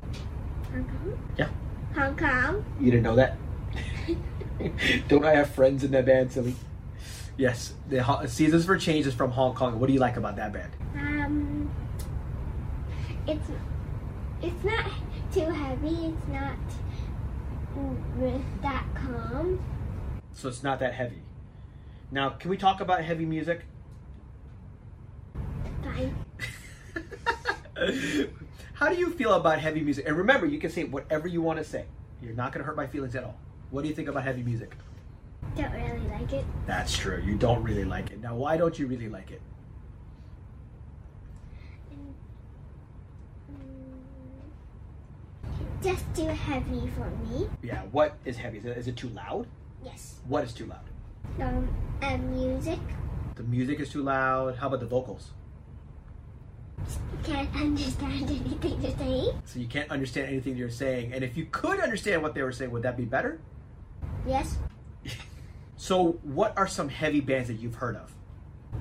Hong 0.71 0.83
Kong. 0.85 1.33
Yeah. 1.37 1.49
Hong 1.95 2.15
Kong. 2.15 2.65
You 2.79 2.91
didn't 2.91 3.03
know 3.03 3.15
that? 3.15 3.37
Don't 5.07 5.25
I 5.25 5.31
have 5.33 5.49
friends 5.49 5.83
in 5.83 5.91
that 5.91 6.05
band, 6.05 6.31
silly? 6.31 6.55
Yes, 7.41 7.73
the 7.89 8.03
Ho- 8.03 8.23
Seasons 8.27 8.67
for 8.67 8.77
Change 8.77 9.07
is 9.07 9.15
from 9.15 9.31
Hong 9.31 9.55
Kong. 9.55 9.79
What 9.79 9.87
do 9.87 9.93
you 9.93 9.99
like 9.99 10.15
about 10.15 10.35
that 10.35 10.53
band? 10.53 10.71
Um, 10.93 11.71
it's 13.25 13.49
it's 14.43 14.63
not 14.63 14.85
too 15.33 15.45
heavy. 15.49 16.13
It's 16.13 16.27
not 16.27 16.55
that 18.61 18.85
calm. 18.93 19.59
So 20.33 20.49
it's 20.49 20.61
not 20.61 20.77
that 20.81 20.93
heavy. 20.93 21.23
Now, 22.11 22.29
can 22.29 22.51
we 22.51 22.57
talk 22.57 22.79
about 22.79 23.03
heavy 23.03 23.25
music? 23.25 23.61
Fine. 25.81 26.15
How 28.73 28.89
do 28.89 28.97
you 28.97 29.09
feel 29.09 29.33
about 29.33 29.57
heavy 29.57 29.81
music? 29.81 30.05
And 30.07 30.15
remember, 30.15 30.45
you 30.45 30.59
can 30.59 30.69
say 30.69 30.83
whatever 30.83 31.27
you 31.27 31.41
want 31.41 31.57
to 31.57 31.65
say. 31.65 31.85
You're 32.21 32.35
not 32.35 32.53
going 32.53 32.61
to 32.63 32.67
hurt 32.67 32.77
my 32.77 32.85
feelings 32.85 33.15
at 33.15 33.23
all. 33.23 33.39
What 33.71 33.81
do 33.81 33.87
you 33.87 33.95
think 33.95 34.09
about 34.09 34.25
heavy 34.25 34.43
music? 34.43 34.75
Don't 35.55 35.71
really 35.73 36.07
like 36.07 36.33
it. 36.33 36.45
That's 36.65 36.97
true. 36.97 37.21
You 37.25 37.35
don't 37.35 37.61
really 37.63 37.83
like 37.83 38.11
it. 38.11 38.21
Now, 38.21 38.35
why 38.35 38.57
don't 38.57 38.77
you 38.79 38.87
really 38.87 39.09
like 39.09 39.31
it? 39.31 39.41
Mm, 43.51 43.63
Just 45.83 46.05
too 46.15 46.27
heavy 46.27 46.87
for 46.95 47.09
me. 47.25 47.49
Yeah, 47.61 47.81
what 47.91 48.15
is 48.23 48.37
heavy? 48.37 48.59
Is 48.59 48.65
it, 48.65 48.77
is 48.77 48.87
it 48.87 48.95
too 48.95 49.09
loud? 49.09 49.47
Yes. 49.83 50.19
What 50.27 50.43
is 50.43 50.53
too 50.53 50.67
loud? 50.67 50.85
Um, 51.41 51.67
and 52.01 52.31
music. 52.31 52.79
The 53.35 53.43
music 53.43 53.79
is 53.79 53.89
too 53.89 54.03
loud. 54.03 54.55
How 54.55 54.67
about 54.67 54.79
the 54.79 54.85
vocals? 54.87 55.31
can't 57.23 57.53
understand 57.55 58.29
anything 58.29 58.81
they're 58.81 58.97
saying. 58.97 59.41
So 59.45 59.59
you 59.59 59.67
can't 59.67 59.89
understand 59.91 60.27
anything 60.29 60.55
you're 60.55 60.69
saying. 60.69 61.13
And 61.13 61.23
if 61.23 61.37
you 61.37 61.45
could 61.51 61.79
understand 61.79 62.23
what 62.23 62.33
they 62.33 62.41
were 62.41 62.51
saying, 62.51 62.71
would 62.71 62.83
that 62.83 62.97
be 62.97 63.05
better? 63.05 63.39
Yes. 64.25 64.57
So, 65.91 66.13
what 66.23 66.57
are 66.57 66.67
some 66.67 66.87
heavy 66.87 67.19
bands 67.19 67.49
that 67.49 67.55
you've 67.55 67.75
heard 67.75 67.97
of? 67.97 68.15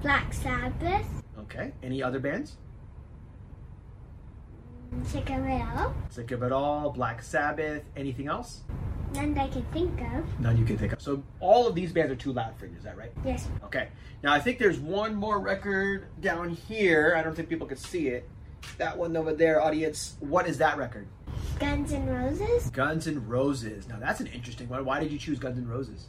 Black 0.00 0.32
Sabbath. 0.32 1.04
Okay. 1.40 1.72
Any 1.82 2.04
other 2.04 2.20
bands? 2.20 2.56
Sick 5.02 5.28
of 5.30 5.44
it 5.44 5.60
all. 5.60 5.92
Sick 6.10 6.30
of 6.30 6.44
It 6.44 6.52
All, 6.52 6.90
Black 6.90 7.20
Sabbath, 7.20 7.82
anything 7.96 8.28
else? 8.28 8.60
None 9.12 9.34
that 9.34 9.46
I 9.46 9.48
can 9.48 9.64
think 9.72 10.00
of. 10.14 10.38
None 10.38 10.56
you 10.56 10.64
can 10.64 10.78
think 10.78 10.92
of. 10.92 11.02
So, 11.02 11.24
all 11.40 11.66
of 11.66 11.74
these 11.74 11.90
bands 11.90 12.12
are 12.12 12.16
too 12.16 12.32
loud 12.32 12.56
for 12.56 12.66
you, 12.66 12.76
is 12.76 12.84
that 12.84 12.96
right? 12.96 13.10
Yes. 13.24 13.48
Okay. 13.64 13.88
Now, 14.22 14.32
I 14.32 14.38
think 14.38 14.60
there's 14.60 14.78
one 14.78 15.16
more 15.16 15.40
record 15.40 16.06
down 16.20 16.50
here. 16.50 17.16
I 17.16 17.24
don't 17.24 17.34
think 17.34 17.48
people 17.48 17.66
could 17.66 17.80
see 17.80 18.06
it. 18.06 18.28
That 18.78 18.96
one 18.96 19.16
over 19.16 19.34
there, 19.34 19.60
audience. 19.60 20.16
What 20.20 20.46
is 20.46 20.58
that 20.58 20.78
record? 20.78 21.08
Guns 21.58 21.92
N' 21.92 22.06
Roses. 22.06 22.70
Guns 22.70 23.08
N' 23.08 23.26
Roses. 23.26 23.88
Now, 23.88 23.98
that's 23.98 24.20
an 24.20 24.28
interesting 24.28 24.68
one. 24.68 24.84
Why 24.84 25.00
did 25.00 25.10
you 25.10 25.18
choose 25.18 25.40
Guns 25.40 25.58
N' 25.58 25.66
Roses? 25.66 26.06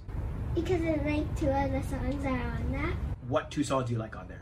Because 0.56 0.82
I 0.82 1.00
like 1.06 1.36
two 1.40 1.48
of 1.50 1.72
the 1.72 1.82
songs 1.84 2.24
that 2.24 2.32
are 2.34 2.52
on 2.58 2.72
that. 2.74 2.94
What 3.28 3.50
two 3.52 3.64
songs 3.64 3.88
do 3.88 3.94
you 3.94 4.00
like 4.00 4.16
on 4.18 4.28
there? 4.28 4.42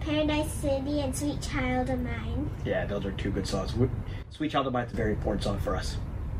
Paradise 0.00 0.50
City 0.50 1.00
and 1.00 1.14
Sweet 1.14 1.40
Child 1.42 1.90
of 1.90 2.00
Mine. 2.00 2.50
Yeah, 2.64 2.86
those 2.86 3.04
are 3.04 3.12
two 3.12 3.30
good 3.30 3.46
songs. 3.46 3.74
Sweet 4.30 4.50
Child 4.50 4.66
of 4.66 4.72
Mine 4.72 4.86
is 4.86 4.92
a 4.92 4.96
very 4.96 5.12
important 5.12 5.44
song 5.44 5.58
for 5.60 5.76
us. 5.76 5.96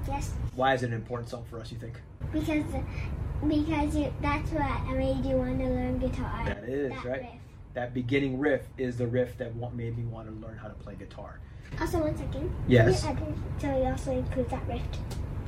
Yes. 0.09 0.33
Why 0.55 0.75
is 0.75 0.83
it 0.83 0.87
an 0.87 0.95
important 0.95 1.29
song 1.29 1.45
for 1.49 1.61
us, 1.61 1.71
you 1.71 1.79
think? 1.79 2.01
Because 2.33 2.65
because 3.47 3.97
you, 3.97 4.13
that's 4.21 4.51
what 4.53 4.97
made 4.97 5.25
you 5.25 5.37
want 5.37 5.59
to 5.59 5.65
learn 5.67 5.99
guitar. 5.99 6.45
That 6.47 6.65
is, 6.65 6.91
That 6.91 7.05
right? 7.05 7.21
riff. 7.21 7.31
That 7.75 7.95
beginning 7.95 8.39
riff 8.39 8.63
is 8.79 8.97
the 8.97 9.07
riff 9.07 9.37
that 9.39 9.55
made 9.75 9.97
me 9.97 10.05
want 10.05 10.29
to 10.29 10.47
learn 10.47 10.57
how 10.57 10.69
to 10.69 10.75
play 10.75 10.95
guitar. 10.95 11.39
Also, 11.81 12.01
one 12.01 12.17
second. 12.17 12.51
Yes. 12.69 13.05
You 13.05 13.17
So 13.59 13.77
you 13.77 13.85
also 13.85 14.13
include 14.13 14.49
that 14.51 14.67
riff 14.69 14.83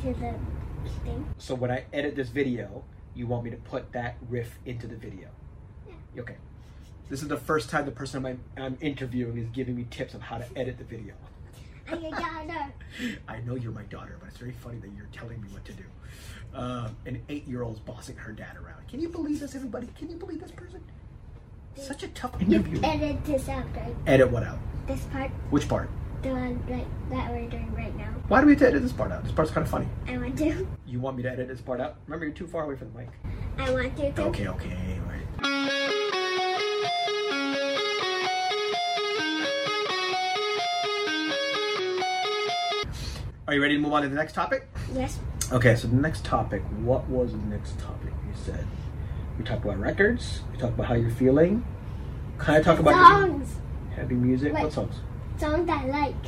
to 0.02 0.08
the 0.14 0.34
thing. 1.04 1.26
So 1.38 1.54
when 1.54 1.70
I 1.70 1.84
edit 1.92 2.16
this 2.16 2.28
video, 2.30 2.84
you 3.14 3.26
want 3.26 3.44
me 3.44 3.50
to 3.50 3.56
put 3.56 3.92
that 3.92 4.16
riff 4.28 4.58
into 4.66 4.86
the 4.86 4.96
video? 4.96 5.28
Yeah. 5.86 6.22
Okay. 6.22 6.36
This 7.08 7.22
is 7.22 7.28
the 7.28 7.36
first 7.36 7.68
time 7.70 7.84
the 7.84 7.92
person 7.92 8.24
I'm, 8.24 8.40
I'm 8.56 8.78
interviewing 8.80 9.36
is 9.38 9.48
giving 9.50 9.76
me 9.76 9.86
tips 9.90 10.14
on 10.14 10.20
how 10.20 10.38
to 10.38 10.46
edit 10.56 10.78
the 10.78 10.84
video. 10.84 11.14
And 11.86 12.00
your 12.00 12.12
daughter. 12.12 12.72
I 13.28 13.40
know 13.40 13.56
you're 13.56 13.70
my 13.70 13.82
daughter, 13.82 14.16
but 14.18 14.30
it's 14.30 14.38
very 14.38 14.52
funny 14.52 14.78
that 14.78 14.88
you're 14.96 15.08
telling 15.12 15.42
me 15.42 15.48
what 15.52 15.66
to 15.66 15.72
do. 15.74 15.84
Um, 16.54 16.96
an 17.04 17.22
eight-year-old's 17.28 17.80
bossing 17.80 18.16
her 18.16 18.32
dad 18.32 18.56
around. 18.56 18.88
Can 18.88 19.00
you 19.00 19.10
believe 19.10 19.38
this, 19.38 19.54
everybody? 19.54 19.88
Can 19.98 20.08
you 20.08 20.16
believe 20.16 20.40
this 20.40 20.50
person? 20.50 20.80
Such 21.76 22.04
a 22.04 22.08
tough 22.08 22.40
interview. 22.40 22.80
Edit 22.82 23.22
this 23.26 23.50
out, 23.50 23.66
right? 23.76 23.94
Edit 24.06 24.30
what 24.30 24.44
out? 24.44 24.58
This 24.86 25.02
part, 25.12 25.30
Which 25.50 25.68
part? 25.68 25.90
The 26.24 26.30
one 26.30 26.64
right, 26.68 26.86
that 27.10 27.30
we're 27.30 27.48
doing 27.48 27.72
right 27.76 27.94
now. 27.96 28.08
Why 28.28 28.40
do 28.40 28.46
we 28.46 28.52
have 28.52 28.60
to 28.60 28.68
edit 28.68 28.82
this 28.82 28.92
part 28.92 29.12
out? 29.12 29.22
This 29.24 29.32
part's 29.32 29.50
kind 29.50 29.64
of 29.64 29.70
funny. 29.70 29.86
I 30.08 30.16
want 30.16 30.38
to. 30.38 30.66
You 30.86 30.98
want 30.98 31.18
me 31.18 31.22
to 31.22 31.30
edit 31.30 31.48
this 31.48 31.60
part 31.60 31.80
out? 31.80 31.96
Remember, 32.06 32.24
you're 32.24 32.34
too 32.34 32.46
far 32.46 32.64
away 32.64 32.76
from 32.76 32.92
the 32.92 33.00
mic. 33.00 33.10
I 33.58 33.70
want 33.70 33.94
to. 33.98 34.22
Okay, 34.22 34.48
okay, 34.48 35.00
right. 35.06 35.20
Are 43.46 43.52
you 43.52 43.60
ready 43.60 43.74
to 43.74 43.80
move 43.80 43.92
on 43.92 44.02
to 44.02 44.08
the 44.08 44.14
next 44.14 44.32
topic? 44.32 44.66
Yes. 44.94 45.18
Okay, 45.52 45.76
so 45.76 45.86
the 45.88 45.96
next 45.96 46.24
topic. 46.24 46.62
What 46.80 47.06
was 47.10 47.32
the 47.32 47.38
next 47.38 47.78
topic 47.78 48.14
you 48.26 48.32
said? 48.34 48.66
We 49.38 49.44
talked 49.44 49.62
about 49.62 49.78
records. 49.78 50.40
We 50.50 50.56
talked 50.56 50.72
about 50.72 50.86
how 50.86 50.94
you're 50.94 51.10
feeling. 51.10 51.66
Kind 52.38 52.58
of 52.58 52.64
talk 52.64 52.78
about 52.78 52.94
Songs. 52.94 53.56
heavy 53.94 54.14
music. 54.14 54.54
Wait. 54.54 54.62
What 54.62 54.72
songs? 54.72 54.94
Songs 55.44 55.68
I 55.68 55.84
like. 55.84 56.24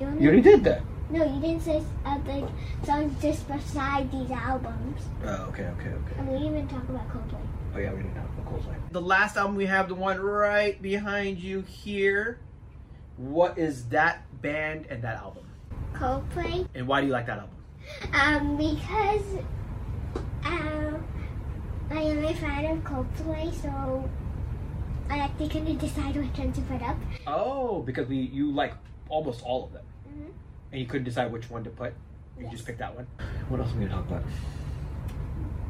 You, 0.00 0.08
You 0.18 0.26
already 0.26 0.42
did 0.42 0.64
that. 0.64 0.82
No, 1.08 1.22
you 1.22 1.40
didn't 1.40 1.62
say 1.62 1.80
other 2.04 2.48
songs 2.82 3.22
just 3.22 3.46
beside 3.46 4.10
these 4.10 4.28
albums. 4.32 5.02
Oh, 5.24 5.46
okay, 5.50 5.66
okay, 5.78 5.90
okay. 5.90 6.14
And 6.18 6.28
we 6.30 6.38
didn't 6.38 6.54
even 6.56 6.66
talk 6.66 6.82
about 6.88 7.08
Coldplay. 7.10 7.46
Oh 7.72 7.78
yeah, 7.78 7.92
we 7.92 7.98
didn't 8.02 8.16
talk 8.16 8.24
about 8.24 8.52
Coldplay. 8.52 8.74
The 8.90 9.00
last 9.00 9.36
album 9.36 9.54
we 9.54 9.66
have, 9.66 9.86
the 9.86 9.94
one 9.94 10.18
right 10.18 10.82
behind 10.82 11.38
you 11.38 11.60
here. 11.60 12.40
What 13.16 13.56
is 13.56 13.84
that 13.90 14.24
band 14.42 14.86
and 14.90 15.00
that 15.04 15.18
album? 15.18 15.44
Coldplay. 15.94 16.66
And 16.74 16.88
why 16.88 17.02
do 17.02 17.06
you 17.06 17.12
like 17.12 17.26
that 17.26 17.38
album? 17.38 17.56
Um, 18.12 18.56
because 18.56 19.44
um, 20.44 21.04
I 21.88 22.00
am 22.00 22.24
a 22.24 22.34
fan 22.34 22.64
of 22.64 22.82
Coldplay, 22.82 23.54
so 23.62 24.10
I 25.10 25.18
actually 25.18 25.48
couldn't 25.48 25.78
decide 25.78 26.16
which 26.16 26.38
one 26.38 26.52
to 26.52 26.60
put 26.62 26.82
up. 26.82 26.96
Oh, 27.26 27.82
because 27.82 28.08
we 28.08 28.16
you 28.16 28.50
like 28.52 28.74
almost 29.08 29.42
all 29.44 29.64
of 29.64 29.72
them, 29.72 29.84
Mhm. 30.08 30.30
and 30.72 30.80
you 30.80 30.86
couldn't 30.86 31.04
decide 31.04 31.32
which 31.32 31.50
one 31.50 31.64
to 31.64 31.70
put. 31.70 31.92
You 32.38 32.44
Yes. 32.44 32.52
just 32.52 32.64
picked 32.66 32.78
that 32.78 32.94
one. 32.94 33.06
What 33.48 33.60
else 33.60 33.72
are 33.72 33.76
we 33.76 33.86
gonna 33.86 33.96
talk 33.96 34.06
about? 34.08 34.22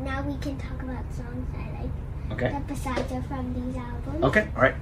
Now 0.00 0.22
we 0.22 0.36
can 0.38 0.56
talk 0.58 0.82
about 0.82 1.04
songs 1.12 1.46
I 1.56 1.82
like 1.82 1.90
Okay. 2.32 2.50
that 2.52 2.66
besides 2.66 3.10
are 3.12 3.22
from 3.22 3.54
these 3.54 3.76
albums. 3.76 4.24
Okay. 4.24 4.48
All 4.54 4.62
right. 4.62 4.74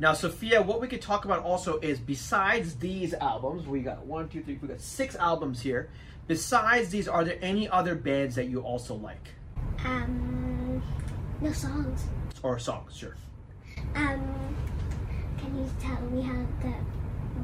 Now, 0.00 0.14
Sophia, 0.14 0.60
what 0.62 0.80
we 0.80 0.88
could 0.88 1.00
talk 1.02 1.24
about 1.24 1.44
also 1.44 1.78
is 1.80 2.00
besides 2.00 2.76
these 2.76 3.14
albums, 3.14 3.66
we 3.66 3.80
got 3.80 4.04
one, 4.04 4.28
two, 4.28 4.42
three, 4.42 4.58
we 4.60 4.68
got 4.68 4.80
six 4.80 5.14
albums 5.16 5.60
here. 5.60 5.90
Besides 6.26 6.88
these, 6.88 7.06
are 7.08 7.24
there 7.24 7.38
any 7.40 7.68
other 7.68 7.94
bands 7.94 8.34
that 8.36 8.46
you 8.48 8.60
also 8.60 8.94
like 8.94 9.34
Um, 9.84 10.82
no 11.40 11.52
songs. 11.52 12.04
or 12.42 12.58
songs? 12.58 12.96
Sure. 12.96 13.14
Um, 13.94 14.20
can 15.38 15.58
you 15.58 15.70
tell 15.80 16.00
me 16.10 16.22
how 16.22 16.44
the 16.62 16.72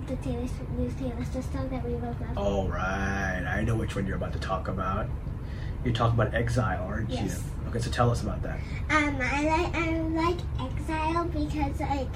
the 0.06 0.16
Taylor 0.22 0.46
Swift, 0.48 0.70
new 0.70 0.90
Taylor 0.98 1.24
Swift 1.30 1.52
song 1.52 1.68
that 1.68 1.84
we 1.86 1.94
both 1.94 2.18
love? 2.20 2.38
All 2.38 2.68
right, 2.68 3.42
I 3.46 3.62
know 3.64 3.74
which 3.76 3.94
one 3.94 4.06
you're 4.06 4.16
about 4.16 4.32
to 4.32 4.38
talk 4.38 4.68
about. 4.68 5.06
You're 5.84 5.94
talking 5.94 6.18
about 6.18 6.34
Exile, 6.34 6.82
aren't 6.86 7.10
Yes. 7.10 7.42
you? 7.64 7.68
Okay, 7.68 7.78
so 7.78 7.90
tell 7.90 8.10
us 8.10 8.22
about 8.22 8.42
that. 8.42 8.58
Um, 8.90 9.18
I 9.20 9.44
like 9.44 9.76
I 9.76 9.98
like 10.00 10.38
Exile 10.60 11.24
because 11.26 11.80
like 11.80 12.08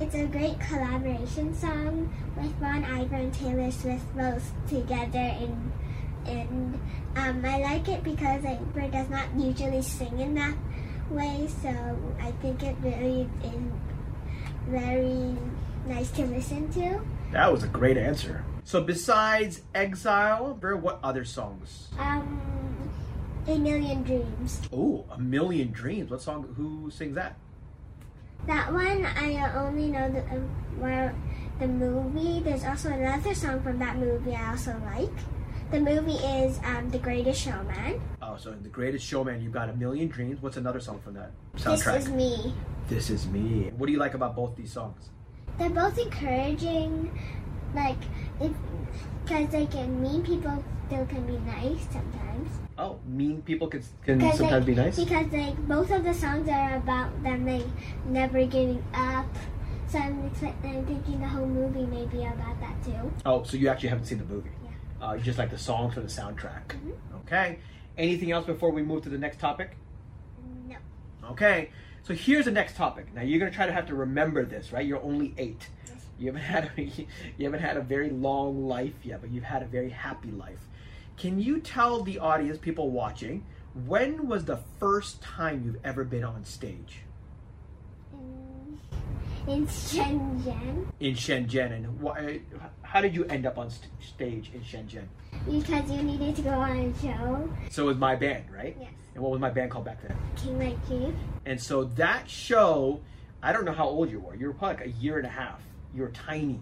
it's 0.00 0.14
a 0.14 0.26
great 0.26 0.58
collaboration 0.60 1.54
song 1.54 2.12
with 2.36 2.58
Bon 2.60 2.84
Iver 2.84 3.16
and 3.16 3.34
Taylor 3.34 3.70
Swift 3.70 4.04
both 4.16 4.52
together 4.68 5.18
and 5.18 5.72
and 6.26 6.80
um, 7.16 7.44
I 7.44 7.58
like 7.60 7.88
it 7.88 8.04
because 8.04 8.42
Bert 8.74 8.92
does 8.92 9.08
not 9.10 9.26
usually 9.36 9.82
sing 9.82 10.18
in 10.20 10.34
that 10.34 10.54
way, 11.10 11.48
so 11.62 11.68
I 12.20 12.30
think 12.42 12.62
it 12.62 12.76
really 12.82 13.28
is 13.42 13.62
very 14.68 15.36
nice 15.86 16.10
to 16.12 16.26
listen 16.26 16.70
to. 16.72 17.00
That 17.32 17.52
was 17.52 17.64
a 17.64 17.68
great 17.68 17.96
answer. 17.96 18.44
So 18.64 18.82
besides 18.82 19.62
Exile, 19.74 20.58
what 20.60 21.00
other 21.02 21.24
songs? 21.24 21.88
Um, 21.98 22.40
A 23.46 23.58
Million 23.58 24.02
Dreams. 24.02 24.60
Oh, 24.72 25.04
A 25.10 25.18
Million 25.18 25.72
Dreams. 25.72 26.10
What 26.10 26.22
song? 26.22 26.54
Who 26.56 26.90
sings 26.90 27.14
that? 27.16 27.36
That 28.46 28.72
one 28.72 29.04
I 29.04 29.52
only 29.56 29.88
know 29.88 30.10
the 30.10 30.22
um, 30.30 31.12
the 31.58 31.68
movie. 31.68 32.40
There's 32.40 32.64
also 32.64 32.90
another 32.90 33.34
song 33.34 33.60
from 33.62 33.78
that 33.78 33.96
movie 33.96 34.34
I 34.34 34.50
also 34.50 34.80
like. 34.94 35.12
The 35.70 35.78
movie 35.78 36.16
is 36.16 36.58
um, 36.64 36.90
The 36.90 36.98
Greatest 36.98 37.40
Showman. 37.40 38.00
So 38.40 38.52
in 38.52 38.62
The 38.62 38.70
Greatest 38.70 39.06
Showman, 39.06 39.42
you've 39.42 39.52
got 39.52 39.68
A 39.68 39.74
Million 39.74 40.08
Dreams. 40.08 40.40
What's 40.40 40.56
another 40.56 40.80
song 40.80 40.98
from 41.04 41.12
that 41.12 41.32
soundtrack? 41.58 41.92
This 41.92 42.06
is 42.06 42.08
me. 42.08 42.54
This 42.88 43.10
is 43.10 43.26
me. 43.26 43.70
What 43.76 43.86
do 43.86 43.92
you 43.92 43.98
like 43.98 44.14
about 44.14 44.34
both 44.34 44.56
these 44.56 44.72
songs? 44.72 45.10
They're 45.58 45.68
both 45.68 45.98
encouraging, 45.98 47.12
like 47.74 47.98
because 48.38 49.52
like 49.52 49.74
and 49.74 50.00
mean 50.00 50.22
people 50.22 50.64
still 50.86 51.04
can 51.04 51.26
be 51.26 51.36
nice 51.44 51.86
sometimes. 51.92 52.48
Oh, 52.78 52.98
mean 53.06 53.42
people 53.42 53.68
can, 53.68 53.82
can 54.02 54.20
sometimes 54.20 54.50
like, 54.52 54.64
be 54.64 54.74
nice. 54.74 54.98
Because 54.98 55.30
like 55.30 55.58
both 55.68 55.90
of 55.90 56.02
the 56.02 56.14
songs 56.14 56.48
are 56.48 56.76
about 56.76 57.22
them 57.22 57.44
like 57.46 57.66
never 58.06 58.46
giving 58.46 58.82
up. 58.94 59.26
So 59.86 59.98
I'm, 59.98 60.30
I'm 60.64 60.86
thinking 60.86 61.20
the 61.20 61.28
whole 61.28 61.44
movie 61.44 61.84
may 61.84 62.06
be 62.06 62.24
about 62.24 62.58
that 62.60 62.82
too. 62.82 63.12
Oh, 63.26 63.42
so 63.42 63.58
you 63.58 63.68
actually 63.68 63.90
haven't 63.90 64.06
seen 64.06 64.16
the 64.16 64.24
movie? 64.24 64.48
Yeah. 64.64 65.08
Uh, 65.08 65.12
you 65.12 65.22
just 65.22 65.38
like 65.38 65.50
the 65.50 65.58
songs 65.58 65.92
for 65.92 66.00
the 66.00 66.06
soundtrack. 66.06 66.68
Mhm. 66.68 66.92
Okay. 67.26 67.58
Anything 68.00 68.32
else 68.32 68.46
before 68.46 68.70
we 68.70 68.82
move 68.82 69.02
to 69.02 69.10
the 69.10 69.18
next 69.18 69.38
topic? 69.38 69.76
No. 70.66 70.76
Okay. 71.32 71.68
So 72.02 72.14
here's 72.14 72.46
the 72.46 72.50
next 72.50 72.74
topic. 72.74 73.14
Now 73.14 73.20
you're 73.20 73.38
gonna 73.38 73.50
try 73.50 73.66
to 73.66 73.72
have 73.74 73.86
to 73.88 73.94
remember 73.94 74.42
this, 74.46 74.72
right? 74.72 74.86
You're 74.86 75.02
only 75.02 75.34
eight. 75.36 75.68
You 76.18 76.28
haven't 76.28 76.40
had 76.40 76.70
a, 76.78 76.82
you 77.36 77.44
haven't 77.44 77.60
had 77.60 77.76
a 77.76 77.82
very 77.82 78.08
long 78.08 78.66
life 78.66 78.94
yet, 79.04 79.20
but 79.20 79.30
you've 79.30 79.44
had 79.44 79.62
a 79.62 79.66
very 79.66 79.90
happy 79.90 80.30
life. 80.30 80.60
Can 81.18 81.38
you 81.38 81.60
tell 81.60 82.02
the 82.02 82.18
audience, 82.18 82.56
people 82.56 82.90
watching, 82.90 83.44
when 83.86 84.26
was 84.26 84.46
the 84.46 84.60
first 84.78 85.20
time 85.20 85.62
you've 85.62 85.84
ever 85.84 86.02
been 86.02 86.24
on 86.24 86.46
stage 86.46 87.02
In, 89.46 89.66
Shenzhen 89.66 90.86
in 91.00 91.14
Shenzhen, 91.14 91.72
and 91.72 92.00
why, 92.00 92.40
how 92.80 93.02
did 93.02 93.14
you 93.14 93.26
end 93.26 93.44
up 93.44 93.58
on 93.58 93.68
st- 93.68 93.90
stage 94.00 94.50
in 94.54 94.62
Shenzhen? 94.62 95.04
Because 95.50 95.90
you 95.90 96.02
needed 96.02 96.36
to 96.36 96.42
go 96.42 96.50
on 96.50 96.78
a 96.78 97.02
show. 97.02 97.48
So 97.70 97.84
it 97.84 97.86
was 97.86 97.96
my 97.96 98.14
band, 98.14 98.44
right? 98.54 98.76
Yes. 98.80 98.90
And 99.14 99.22
what 99.22 99.32
was 99.32 99.40
my 99.40 99.50
band 99.50 99.70
called 99.70 99.84
back 99.84 100.00
then? 100.02 100.16
King 100.36 100.58
Ly 100.58 100.76
Chee. 100.88 101.12
And 101.44 101.60
so 101.60 101.84
that 101.84 102.30
show, 102.30 103.00
I 103.42 103.52
don't 103.52 103.64
know 103.64 103.72
how 103.72 103.86
old 103.88 104.10
you 104.10 104.20
were. 104.20 104.36
You 104.36 104.46
were 104.46 104.52
probably 104.54 104.76
like 104.76 104.86
a 104.86 104.98
year 105.00 105.18
and 105.18 105.26
a 105.26 105.30
half. 105.30 105.60
You 105.94 106.02
were 106.02 106.10
tiny. 106.10 106.60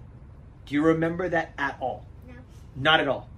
Do 0.64 0.74
you 0.74 0.82
remember 0.82 1.28
that 1.28 1.52
at 1.58 1.76
all? 1.80 2.06
No. 2.26 2.34
Not 2.76 3.00
at 3.00 3.08
all. 3.08 3.28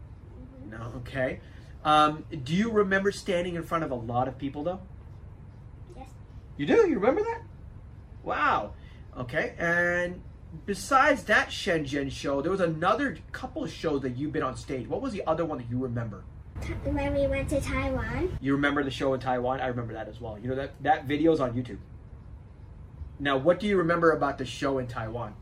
Mhm. 0.69 0.71
No. 0.71 0.92
Okay. 0.99 1.40
Um, 1.85 2.25
do 2.45 2.54
you 2.54 2.71
remember 2.71 3.11
standing 3.11 3.57
in 3.57 3.62
front 3.64 3.83
of 3.83 3.90
a 3.90 3.95
lot 3.97 4.28
of 4.28 4.38
people 4.38 4.62
though? 4.62 4.80
Yes. 5.97 6.09
You 6.57 6.66
do? 6.66 6.88
You 6.88 6.95
remember 7.00 7.23
that? 7.23 7.42
Wow. 8.23 8.75
Okay. 9.16 9.54
And 9.59 10.21
besides 10.66 11.25
that 11.25 11.49
Shenzhen 11.49 12.11
show, 12.11 12.42
there 12.42 12.50
was 12.50 12.61
another 12.61 13.19
couple 13.33 13.66
shows 13.66 14.02
that 14.02 14.16
you've 14.16 14.33
been 14.33 14.42
on 14.42 14.57
stage. 14.57 14.88
What 14.88 15.00
was 15.02 15.12
the 15.12 15.23
other 15.26 15.45
one 15.45 15.59
that 15.59 15.71
you 15.71 15.78
remember? 15.78 16.25
When 16.85 17.14
we 17.14 17.26
went 17.26 17.49
to 17.50 17.61
Taiwan, 17.61 18.37
You 18.40 18.52
remember 18.52 18.85
the 18.85 18.90
show 18.90 19.14
in 19.14 19.21
Taiwan? 19.21 19.61
I 19.61 19.69
remember 19.69 19.95
that 19.95 20.09
as 20.09 20.21
well. 20.21 20.38
You 20.38 20.50
know 20.50 20.57
that 20.57 20.73
that 20.83 21.07
video's 21.07 21.40
on 21.40 21.52
YouTube. 21.54 21.78
Now, 23.19 23.37
what 23.37 23.61
do 23.61 23.66
you 23.66 23.76
remember 23.78 24.12
about 24.12 24.38
the 24.38 24.45
show 24.45 24.78
in 24.78 24.87
Taiwan? 24.87 25.35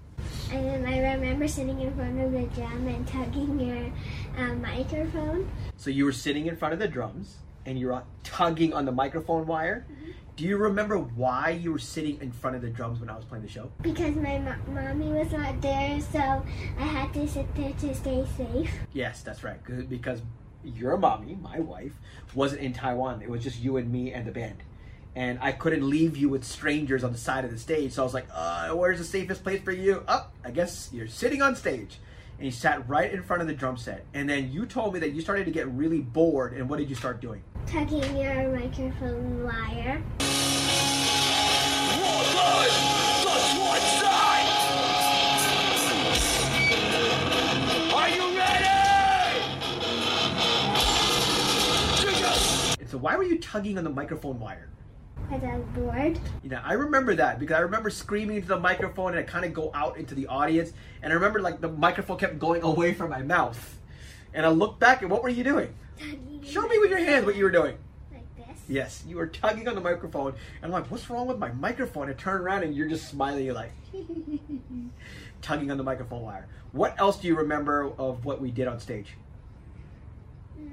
and 0.51 0.87
I 0.87 0.99
remember 0.99 1.47
sitting 1.47 1.81
in 1.81 1.95
front 1.95 2.19
of 2.21 2.33
the 2.33 2.43
drum 2.55 2.87
and 2.87 3.07
tugging 3.07 3.61
your 3.61 3.93
um, 4.39 4.63
microphone. 4.63 5.51
So 5.77 5.91
you 5.91 6.05
were 6.05 6.13
sitting 6.13 6.47
in 6.47 6.57
front 6.57 6.73
of 6.73 6.81
the 6.81 6.89
drums 6.89 7.37
and 7.67 7.79
you 7.79 7.89
were 7.89 8.03
tugging 8.25 8.73
on 8.73 8.85
the 8.85 8.93
microphone 8.93 9.47
wire. 9.47 9.87
Do 10.39 10.45
you 10.45 10.57
remember 10.57 10.99
why 10.99 11.51
you 11.51 11.73
were 11.73 11.81
sitting 11.81 12.21
in 12.21 12.31
front 12.31 12.55
of 12.55 12.63
the 12.63 12.69
drums 12.71 13.01
when 13.01 13.11
I 13.11 13.17
was 13.17 13.25
playing 13.25 13.45
the 13.45 13.51
show? 13.51 13.73
Because 13.83 14.15
my 14.15 14.39
mo- 14.39 14.55
mommy 14.73 15.09
was 15.13 15.33
not 15.33 15.61
there, 15.61 16.01
so 16.01 16.21
I 16.79 16.85
had 16.85 17.13
to 17.15 17.27
sit 17.27 17.53
there 17.57 17.73
to 17.73 17.93
stay 17.93 18.25
safe. 18.37 18.71
Yes, 18.93 19.23
that's 19.23 19.43
right. 19.43 19.59
'cause- 19.65 19.83
Because 19.87 20.23
your 20.63 20.97
mommy, 20.97 21.37
my 21.43 21.59
wife, 21.59 21.99
wasn't 22.37 22.61
in 22.63 22.73
Taiwan. 22.73 23.21
It 23.21 23.29
was 23.29 23.43
just 23.43 23.59
you 23.59 23.79
and 23.79 23.91
me 23.91 24.13
and 24.13 24.25
the 24.29 24.31
band. 24.31 24.63
And 25.17 25.41
I 25.43 25.51
couldn't 25.51 25.83
leave 25.91 26.17
you 26.17 26.29
with 26.29 26.45
strangers 26.45 27.03
on 27.03 27.11
the 27.11 27.19
side 27.19 27.45
of 27.45 27.51
the 27.51 27.59
stage. 27.59 27.91
So 27.95 28.03
I 28.03 28.05
was 28.05 28.15
like, 28.15 28.29
uh, 28.33 28.69
where's 28.77 28.99
the 28.99 29.05
safest 29.05 29.43
place 29.43 29.61
for 29.63 29.73
you? 29.73 30.05
Oh, 30.07 30.29
I 30.45 30.53
guess 30.53 30.89
you're 30.93 31.09
sitting 31.09 31.43
on 31.43 31.57
stage. 31.57 31.99
And 32.39 32.45
you 32.45 32.53
sat 32.53 32.89
right 32.89 33.13
in 33.13 33.21
front 33.25 33.43
of 33.43 33.49
the 33.49 33.55
drum 33.55 33.77
set. 33.77 34.07
And 34.15 34.31
then 34.31 34.53
you 34.53 34.65
told 34.65 34.95
me 34.95 35.01
that 35.01 35.11
you 35.11 35.21
started 35.21 35.45
to 35.47 35.51
get 35.51 35.67
really 35.73 36.03
bored. 36.03 36.53
And 36.53 36.69
what 36.69 36.79
did 36.79 36.89
you 36.89 36.95
start 36.95 37.21
doing? 37.21 37.43
Tugging 37.67 38.17
your 38.17 38.57
microphone 38.57 39.43
wire. 39.43 40.01
Are 47.93 48.09
you 48.09 48.39
ready? 48.39 48.67
And 52.79 52.89
so 52.89 52.99
why 52.99 53.17
were 53.17 53.25
you 53.25 53.41
tugging 53.41 53.79
on 53.79 53.85
the 53.85 53.91
microphone 53.91 54.39
wire? 54.39 54.71
Because 55.29 55.45
I 55.45 55.57
was 55.59 55.67
bored. 55.75 56.19
You 56.43 56.51
know, 56.51 56.61
I 56.65 56.73
remember 56.73 57.15
that 57.17 57.39
because 57.39 57.57
I 57.57 57.61
remember 57.61 57.91
screaming 57.91 58.37
into 58.37 58.49
the 58.49 58.59
microphone 58.59 59.11
and 59.11 59.21
I 59.21 59.23
kind 59.25 59.45
of 59.45 59.53
go 59.53 59.71
out 59.75 59.99
into 59.99 60.15
the 60.15 60.27
audience. 60.27 60.73
And 61.03 61.13
I 61.13 61.17
remember 61.17 61.41
like 61.41 61.61
the 61.61 61.69
microphone 61.69 62.17
kept 62.19 62.39
going 62.39 62.63
away 62.63 62.95
from 62.95 63.11
my 63.11 63.23
mouth. 63.23 63.79
And 64.33 64.47
I 64.47 64.49
looked 64.49 64.81
back 64.81 65.03
and 65.03 65.11
what 65.11 65.23
were 65.23 65.29
you 65.29 65.45
doing? 65.45 65.75
Tugging 65.99 66.43
Show 66.43 66.67
me 66.67 66.79
with 66.79 66.91
your 66.91 66.99
hands 67.01 67.27
what 67.27 67.37
you 67.37 67.45
were 67.45 67.51
doing. 67.51 67.77
like 68.13 68.37
this. 68.37 68.59
Yes, 68.69 69.05
you 69.07 69.17
were 69.17 69.27
tugging 69.27 69.69
on 69.69 69.75
the 69.75 69.81
microphone. 69.83 70.35
And 70.63 70.65
I'm 70.65 70.71
like, 70.71 70.91
what's 70.91 71.11
wrong 71.11 71.27
with 71.27 71.39
my 71.39 71.53
microphone? 71.53 72.09
I 72.09 72.15
turn 72.15 72.41
around 72.41 72.63
and 72.63 72.75
you're 72.75 72.89
just 72.89 73.09
smiling. 73.09 73.45
You're 73.45 73.55
like, 73.55 73.73
tugging 75.43 75.71
on 75.71 75.77
the 75.77 75.83
microphone 75.85 76.23
wire. 76.23 76.47
What 76.73 76.99
else 76.99 77.19
do 77.19 77.29
you 77.29 77.35
remember 77.37 77.93
of 77.99 78.25
what 78.25 78.41
we 78.41 78.51
did 78.51 78.67
on 78.67 78.81
stage? 78.81 79.09
Mm, 80.59 80.69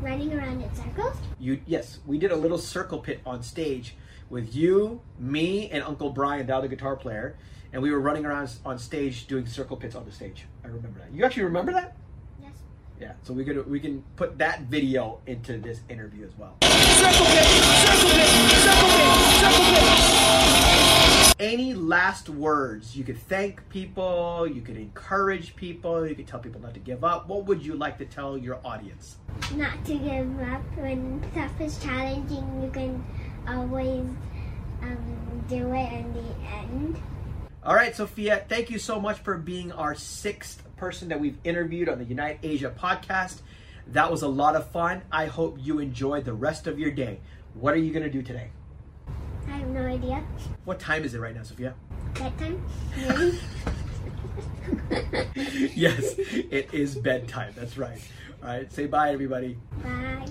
running 0.00 0.32
around 0.32 0.62
in 0.62 0.74
circles. 0.74 1.16
You 1.38 1.60
yes, 1.66 1.98
we 2.06 2.18
did 2.18 2.30
a 2.30 2.36
little 2.36 2.58
circle 2.58 2.98
pit 2.98 3.20
on 3.26 3.42
stage 3.42 3.96
with 4.30 4.54
you, 4.54 5.00
me, 5.18 5.68
and 5.70 5.82
Uncle 5.82 6.10
Brian, 6.10 6.46
the 6.46 6.56
other 6.56 6.68
guitar 6.68 6.96
player, 6.96 7.36
and 7.72 7.82
we 7.82 7.90
were 7.90 8.00
running 8.00 8.24
around 8.24 8.50
on 8.64 8.78
stage 8.78 9.26
doing 9.26 9.46
circle 9.46 9.76
pits 9.76 9.94
on 9.94 10.04
the 10.04 10.12
stage. 10.12 10.46
I 10.64 10.68
remember 10.68 11.00
that. 11.00 11.12
You 11.12 11.24
actually 11.24 11.44
remember 11.44 11.72
that? 11.72 11.96
Yes. 12.42 12.52
Yeah. 13.00 13.12
So 13.22 13.32
we 13.32 13.44
could 13.44 13.68
we 13.70 13.80
can 13.80 14.02
put 14.16 14.38
that 14.38 14.62
video 14.62 15.20
into 15.26 15.58
this 15.58 15.80
interview 15.88 16.26
as 16.26 16.32
well. 16.38 16.56
Circle 16.62 17.26
pit, 17.26 17.44
circle 17.44 18.10
pit, 18.10 18.28
circle 18.60 18.88
pit, 18.88 19.14
circle 19.40 19.64
pit. 19.64 20.53
Any 21.44 21.74
last 21.74 22.30
words? 22.30 22.96
You 22.96 23.04
could 23.04 23.18
thank 23.18 23.68
people. 23.68 24.48
You 24.50 24.62
could 24.62 24.78
encourage 24.78 25.54
people. 25.56 26.08
You 26.08 26.14
could 26.14 26.26
tell 26.26 26.40
people 26.40 26.58
not 26.58 26.72
to 26.72 26.80
give 26.80 27.04
up. 27.04 27.28
What 27.28 27.44
would 27.44 27.62
you 27.62 27.74
like 27.74 27.98
to 27.98 28.06
tell 28.06 28.38
your 28.38 28.60
audience? 28.64 29.18
Not 29.54 29.84
to 29.84 29.94
give 29.94 30.40
up 30.40 30.62
when 30.78 31.22
stuff 31.32 31.60
is 31.60 31.76
challenging. 31.80 32.62
You 32.62 32.70
can 32.70 33.04
always 33.46 34.06
um, 34.80 35.44
do 35.46 35.70
it 35.74 35.92
in 35.92 36.14
the 36.14 36.48
end. 36.48 37.02
All 37.62 37.74
right, 37.74 37.94
Sophia, 37.94 38.46
thank 38.48 38.70
you 38.70 38.78
so 38.78 38.98
much 38.98 39.18
for 39.18 39.36
being 39.36 39.70
our 39.70 39.94
sixth 39.94 40.62
person 40.76 41.10
that 41.10 41.20
we've 41.20 41.36
interviewed 41.44 41.90
on 41.90 41.98
the 41.98 42.06
Unite 42.06 42.38
Asia 42.42 42.74
podcast. 42.74 43.42
That 43.88 44.10
was 44.10 44.22
a 44.22 44.28
lot 44.28 44.56
of 44.56 44.70
fun. 44.70 45.02
I 45.12 45.26
hope 45.26 45.58
you 45.60 45.78
enjoy 45.78 46.22
the 46.22 46.32
rest 46.32 46.66
of 46.66 46.78
your 46.78 46.90
day. 46.90 47.20
What 47.52 47.74
are 47.74 47.78
you 47.84 47.92
going 47.92 48.02
to 48.02 48.10
do 48.10 48.22
today? 48.22 48.48
I 49.48 49.58
have 49.58 49.68
no 49.68 49.82
idea. 49.86 50.22
What 50.64 50.78
time 50.80 51.04
is 51.04 51.14
it 51.14 51.20
right 51.20 51.34
now, 51.34 51.42
Sophia? 51.42 51.74
Bedtime? 52.14 52.62
Maybe? 52.96 53.38
yes, 55.74 56.14
it 56.18 56.72
is 56.72 56.94
bedtime. 56.96 57.52
That's 57.56 57.76
right. 57.76 58.00
All 58.42 58.48
right, 58.48 58.72
say 58.72 58.86
bye, 58.86 59.12
everybody. 59.12 59.56
Bye. 59.82 60.26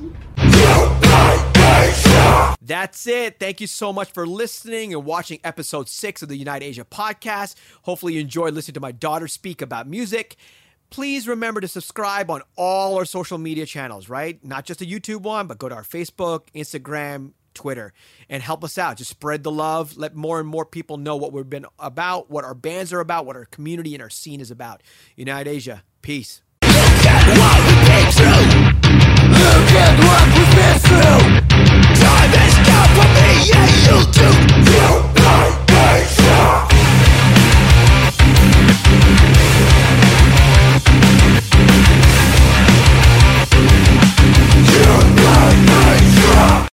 That's 2.62 3.08
it. 3.08 3.40
Thank 3.40 3.60
you 3.60 3.68
so 3.68 3.92
much 3.92 4.12
for 4.12 4.26
listening 4.28 4.94
and 4.94 5.04
watching 5.04 5.40
episode 5.44 5.90
six 5.90 6.22
of 6.22 6.30
the 6.30 6.38
United 6.38 6.66
Asia 6.66 6.86
podcast. 6.86 7.56
Hopefully, 7.84 8.14
you 8.14 8.22
enjoyed 8.22 8.54
listening 8.54 8.76
to 8.76 8.80
my 8.80 8.92
daughter 8.92 9.28
speak 9.28 9.62
about 9.62 9.88
music. 9.88 10.36
Please 10.90 11.28
remember 11.28 11.60
to 11.60 11.68
subscribe 11.68 12.30
on 12.30 12.42
all 12.56 12.98
our 12.98 13.06
social 13.06 13.38
media 13.40 13.66
channels, 13.66 14.10
right? 14.10 14.44
Not 14.46 14.66
just 14.66 14.80
the 14.80 14.86
YouTube 14.86 15.22
one, 15.22 15.48
but 15.48 15.58
go 15.58 15.68
to 15.68 15.76
our 15.76 15.84
Facebook, 15.84 16.44
Instagram, 16.54 17.32
Twitter, 17.54 17.94
and 18.30 18.44
help 18.44 18.64
us 18.64 18.78
out. 18.78 18.98
Just 18.98 19.10
spread 19.10 19.44
the 19.44 19.52
love. 19.52 19.98
Let 19.98 20.16
more 20.16 20.40
and 20.40 20.48
more 20.48 20.66
people 20.66 20.98
know 20.98 21.16
what 21.16 21.32
we've 21.34 21.50
been 21.50 21.66
about, 21.80 22.30
what 22.30 22.44
our 22.44 22.54
bands 22.54 22.94
are 22.94 23.00
about, 23.00 23.26
what 23.26 23.36
our 23.36 23.46
community 23.46 23.94
and 23.94 24.04
our 24.04 24.10
scene 24.10 24.42
is 24.42 24.52
about. 24.52 24.84
United 25.16 25.50
Asia. 25.50 25.84
Peace. 26.02 26.42
Look 26.62 26.72
at 26.72 27.28
what 27.38 27.64
we've 30.38 30.56
been 30.56 30.80
through 30.80 31.34
Time 31.96 32.90
for 32.96 33.08
me 33.14 33.44
you 33.84 33.98
too 34.12 34.53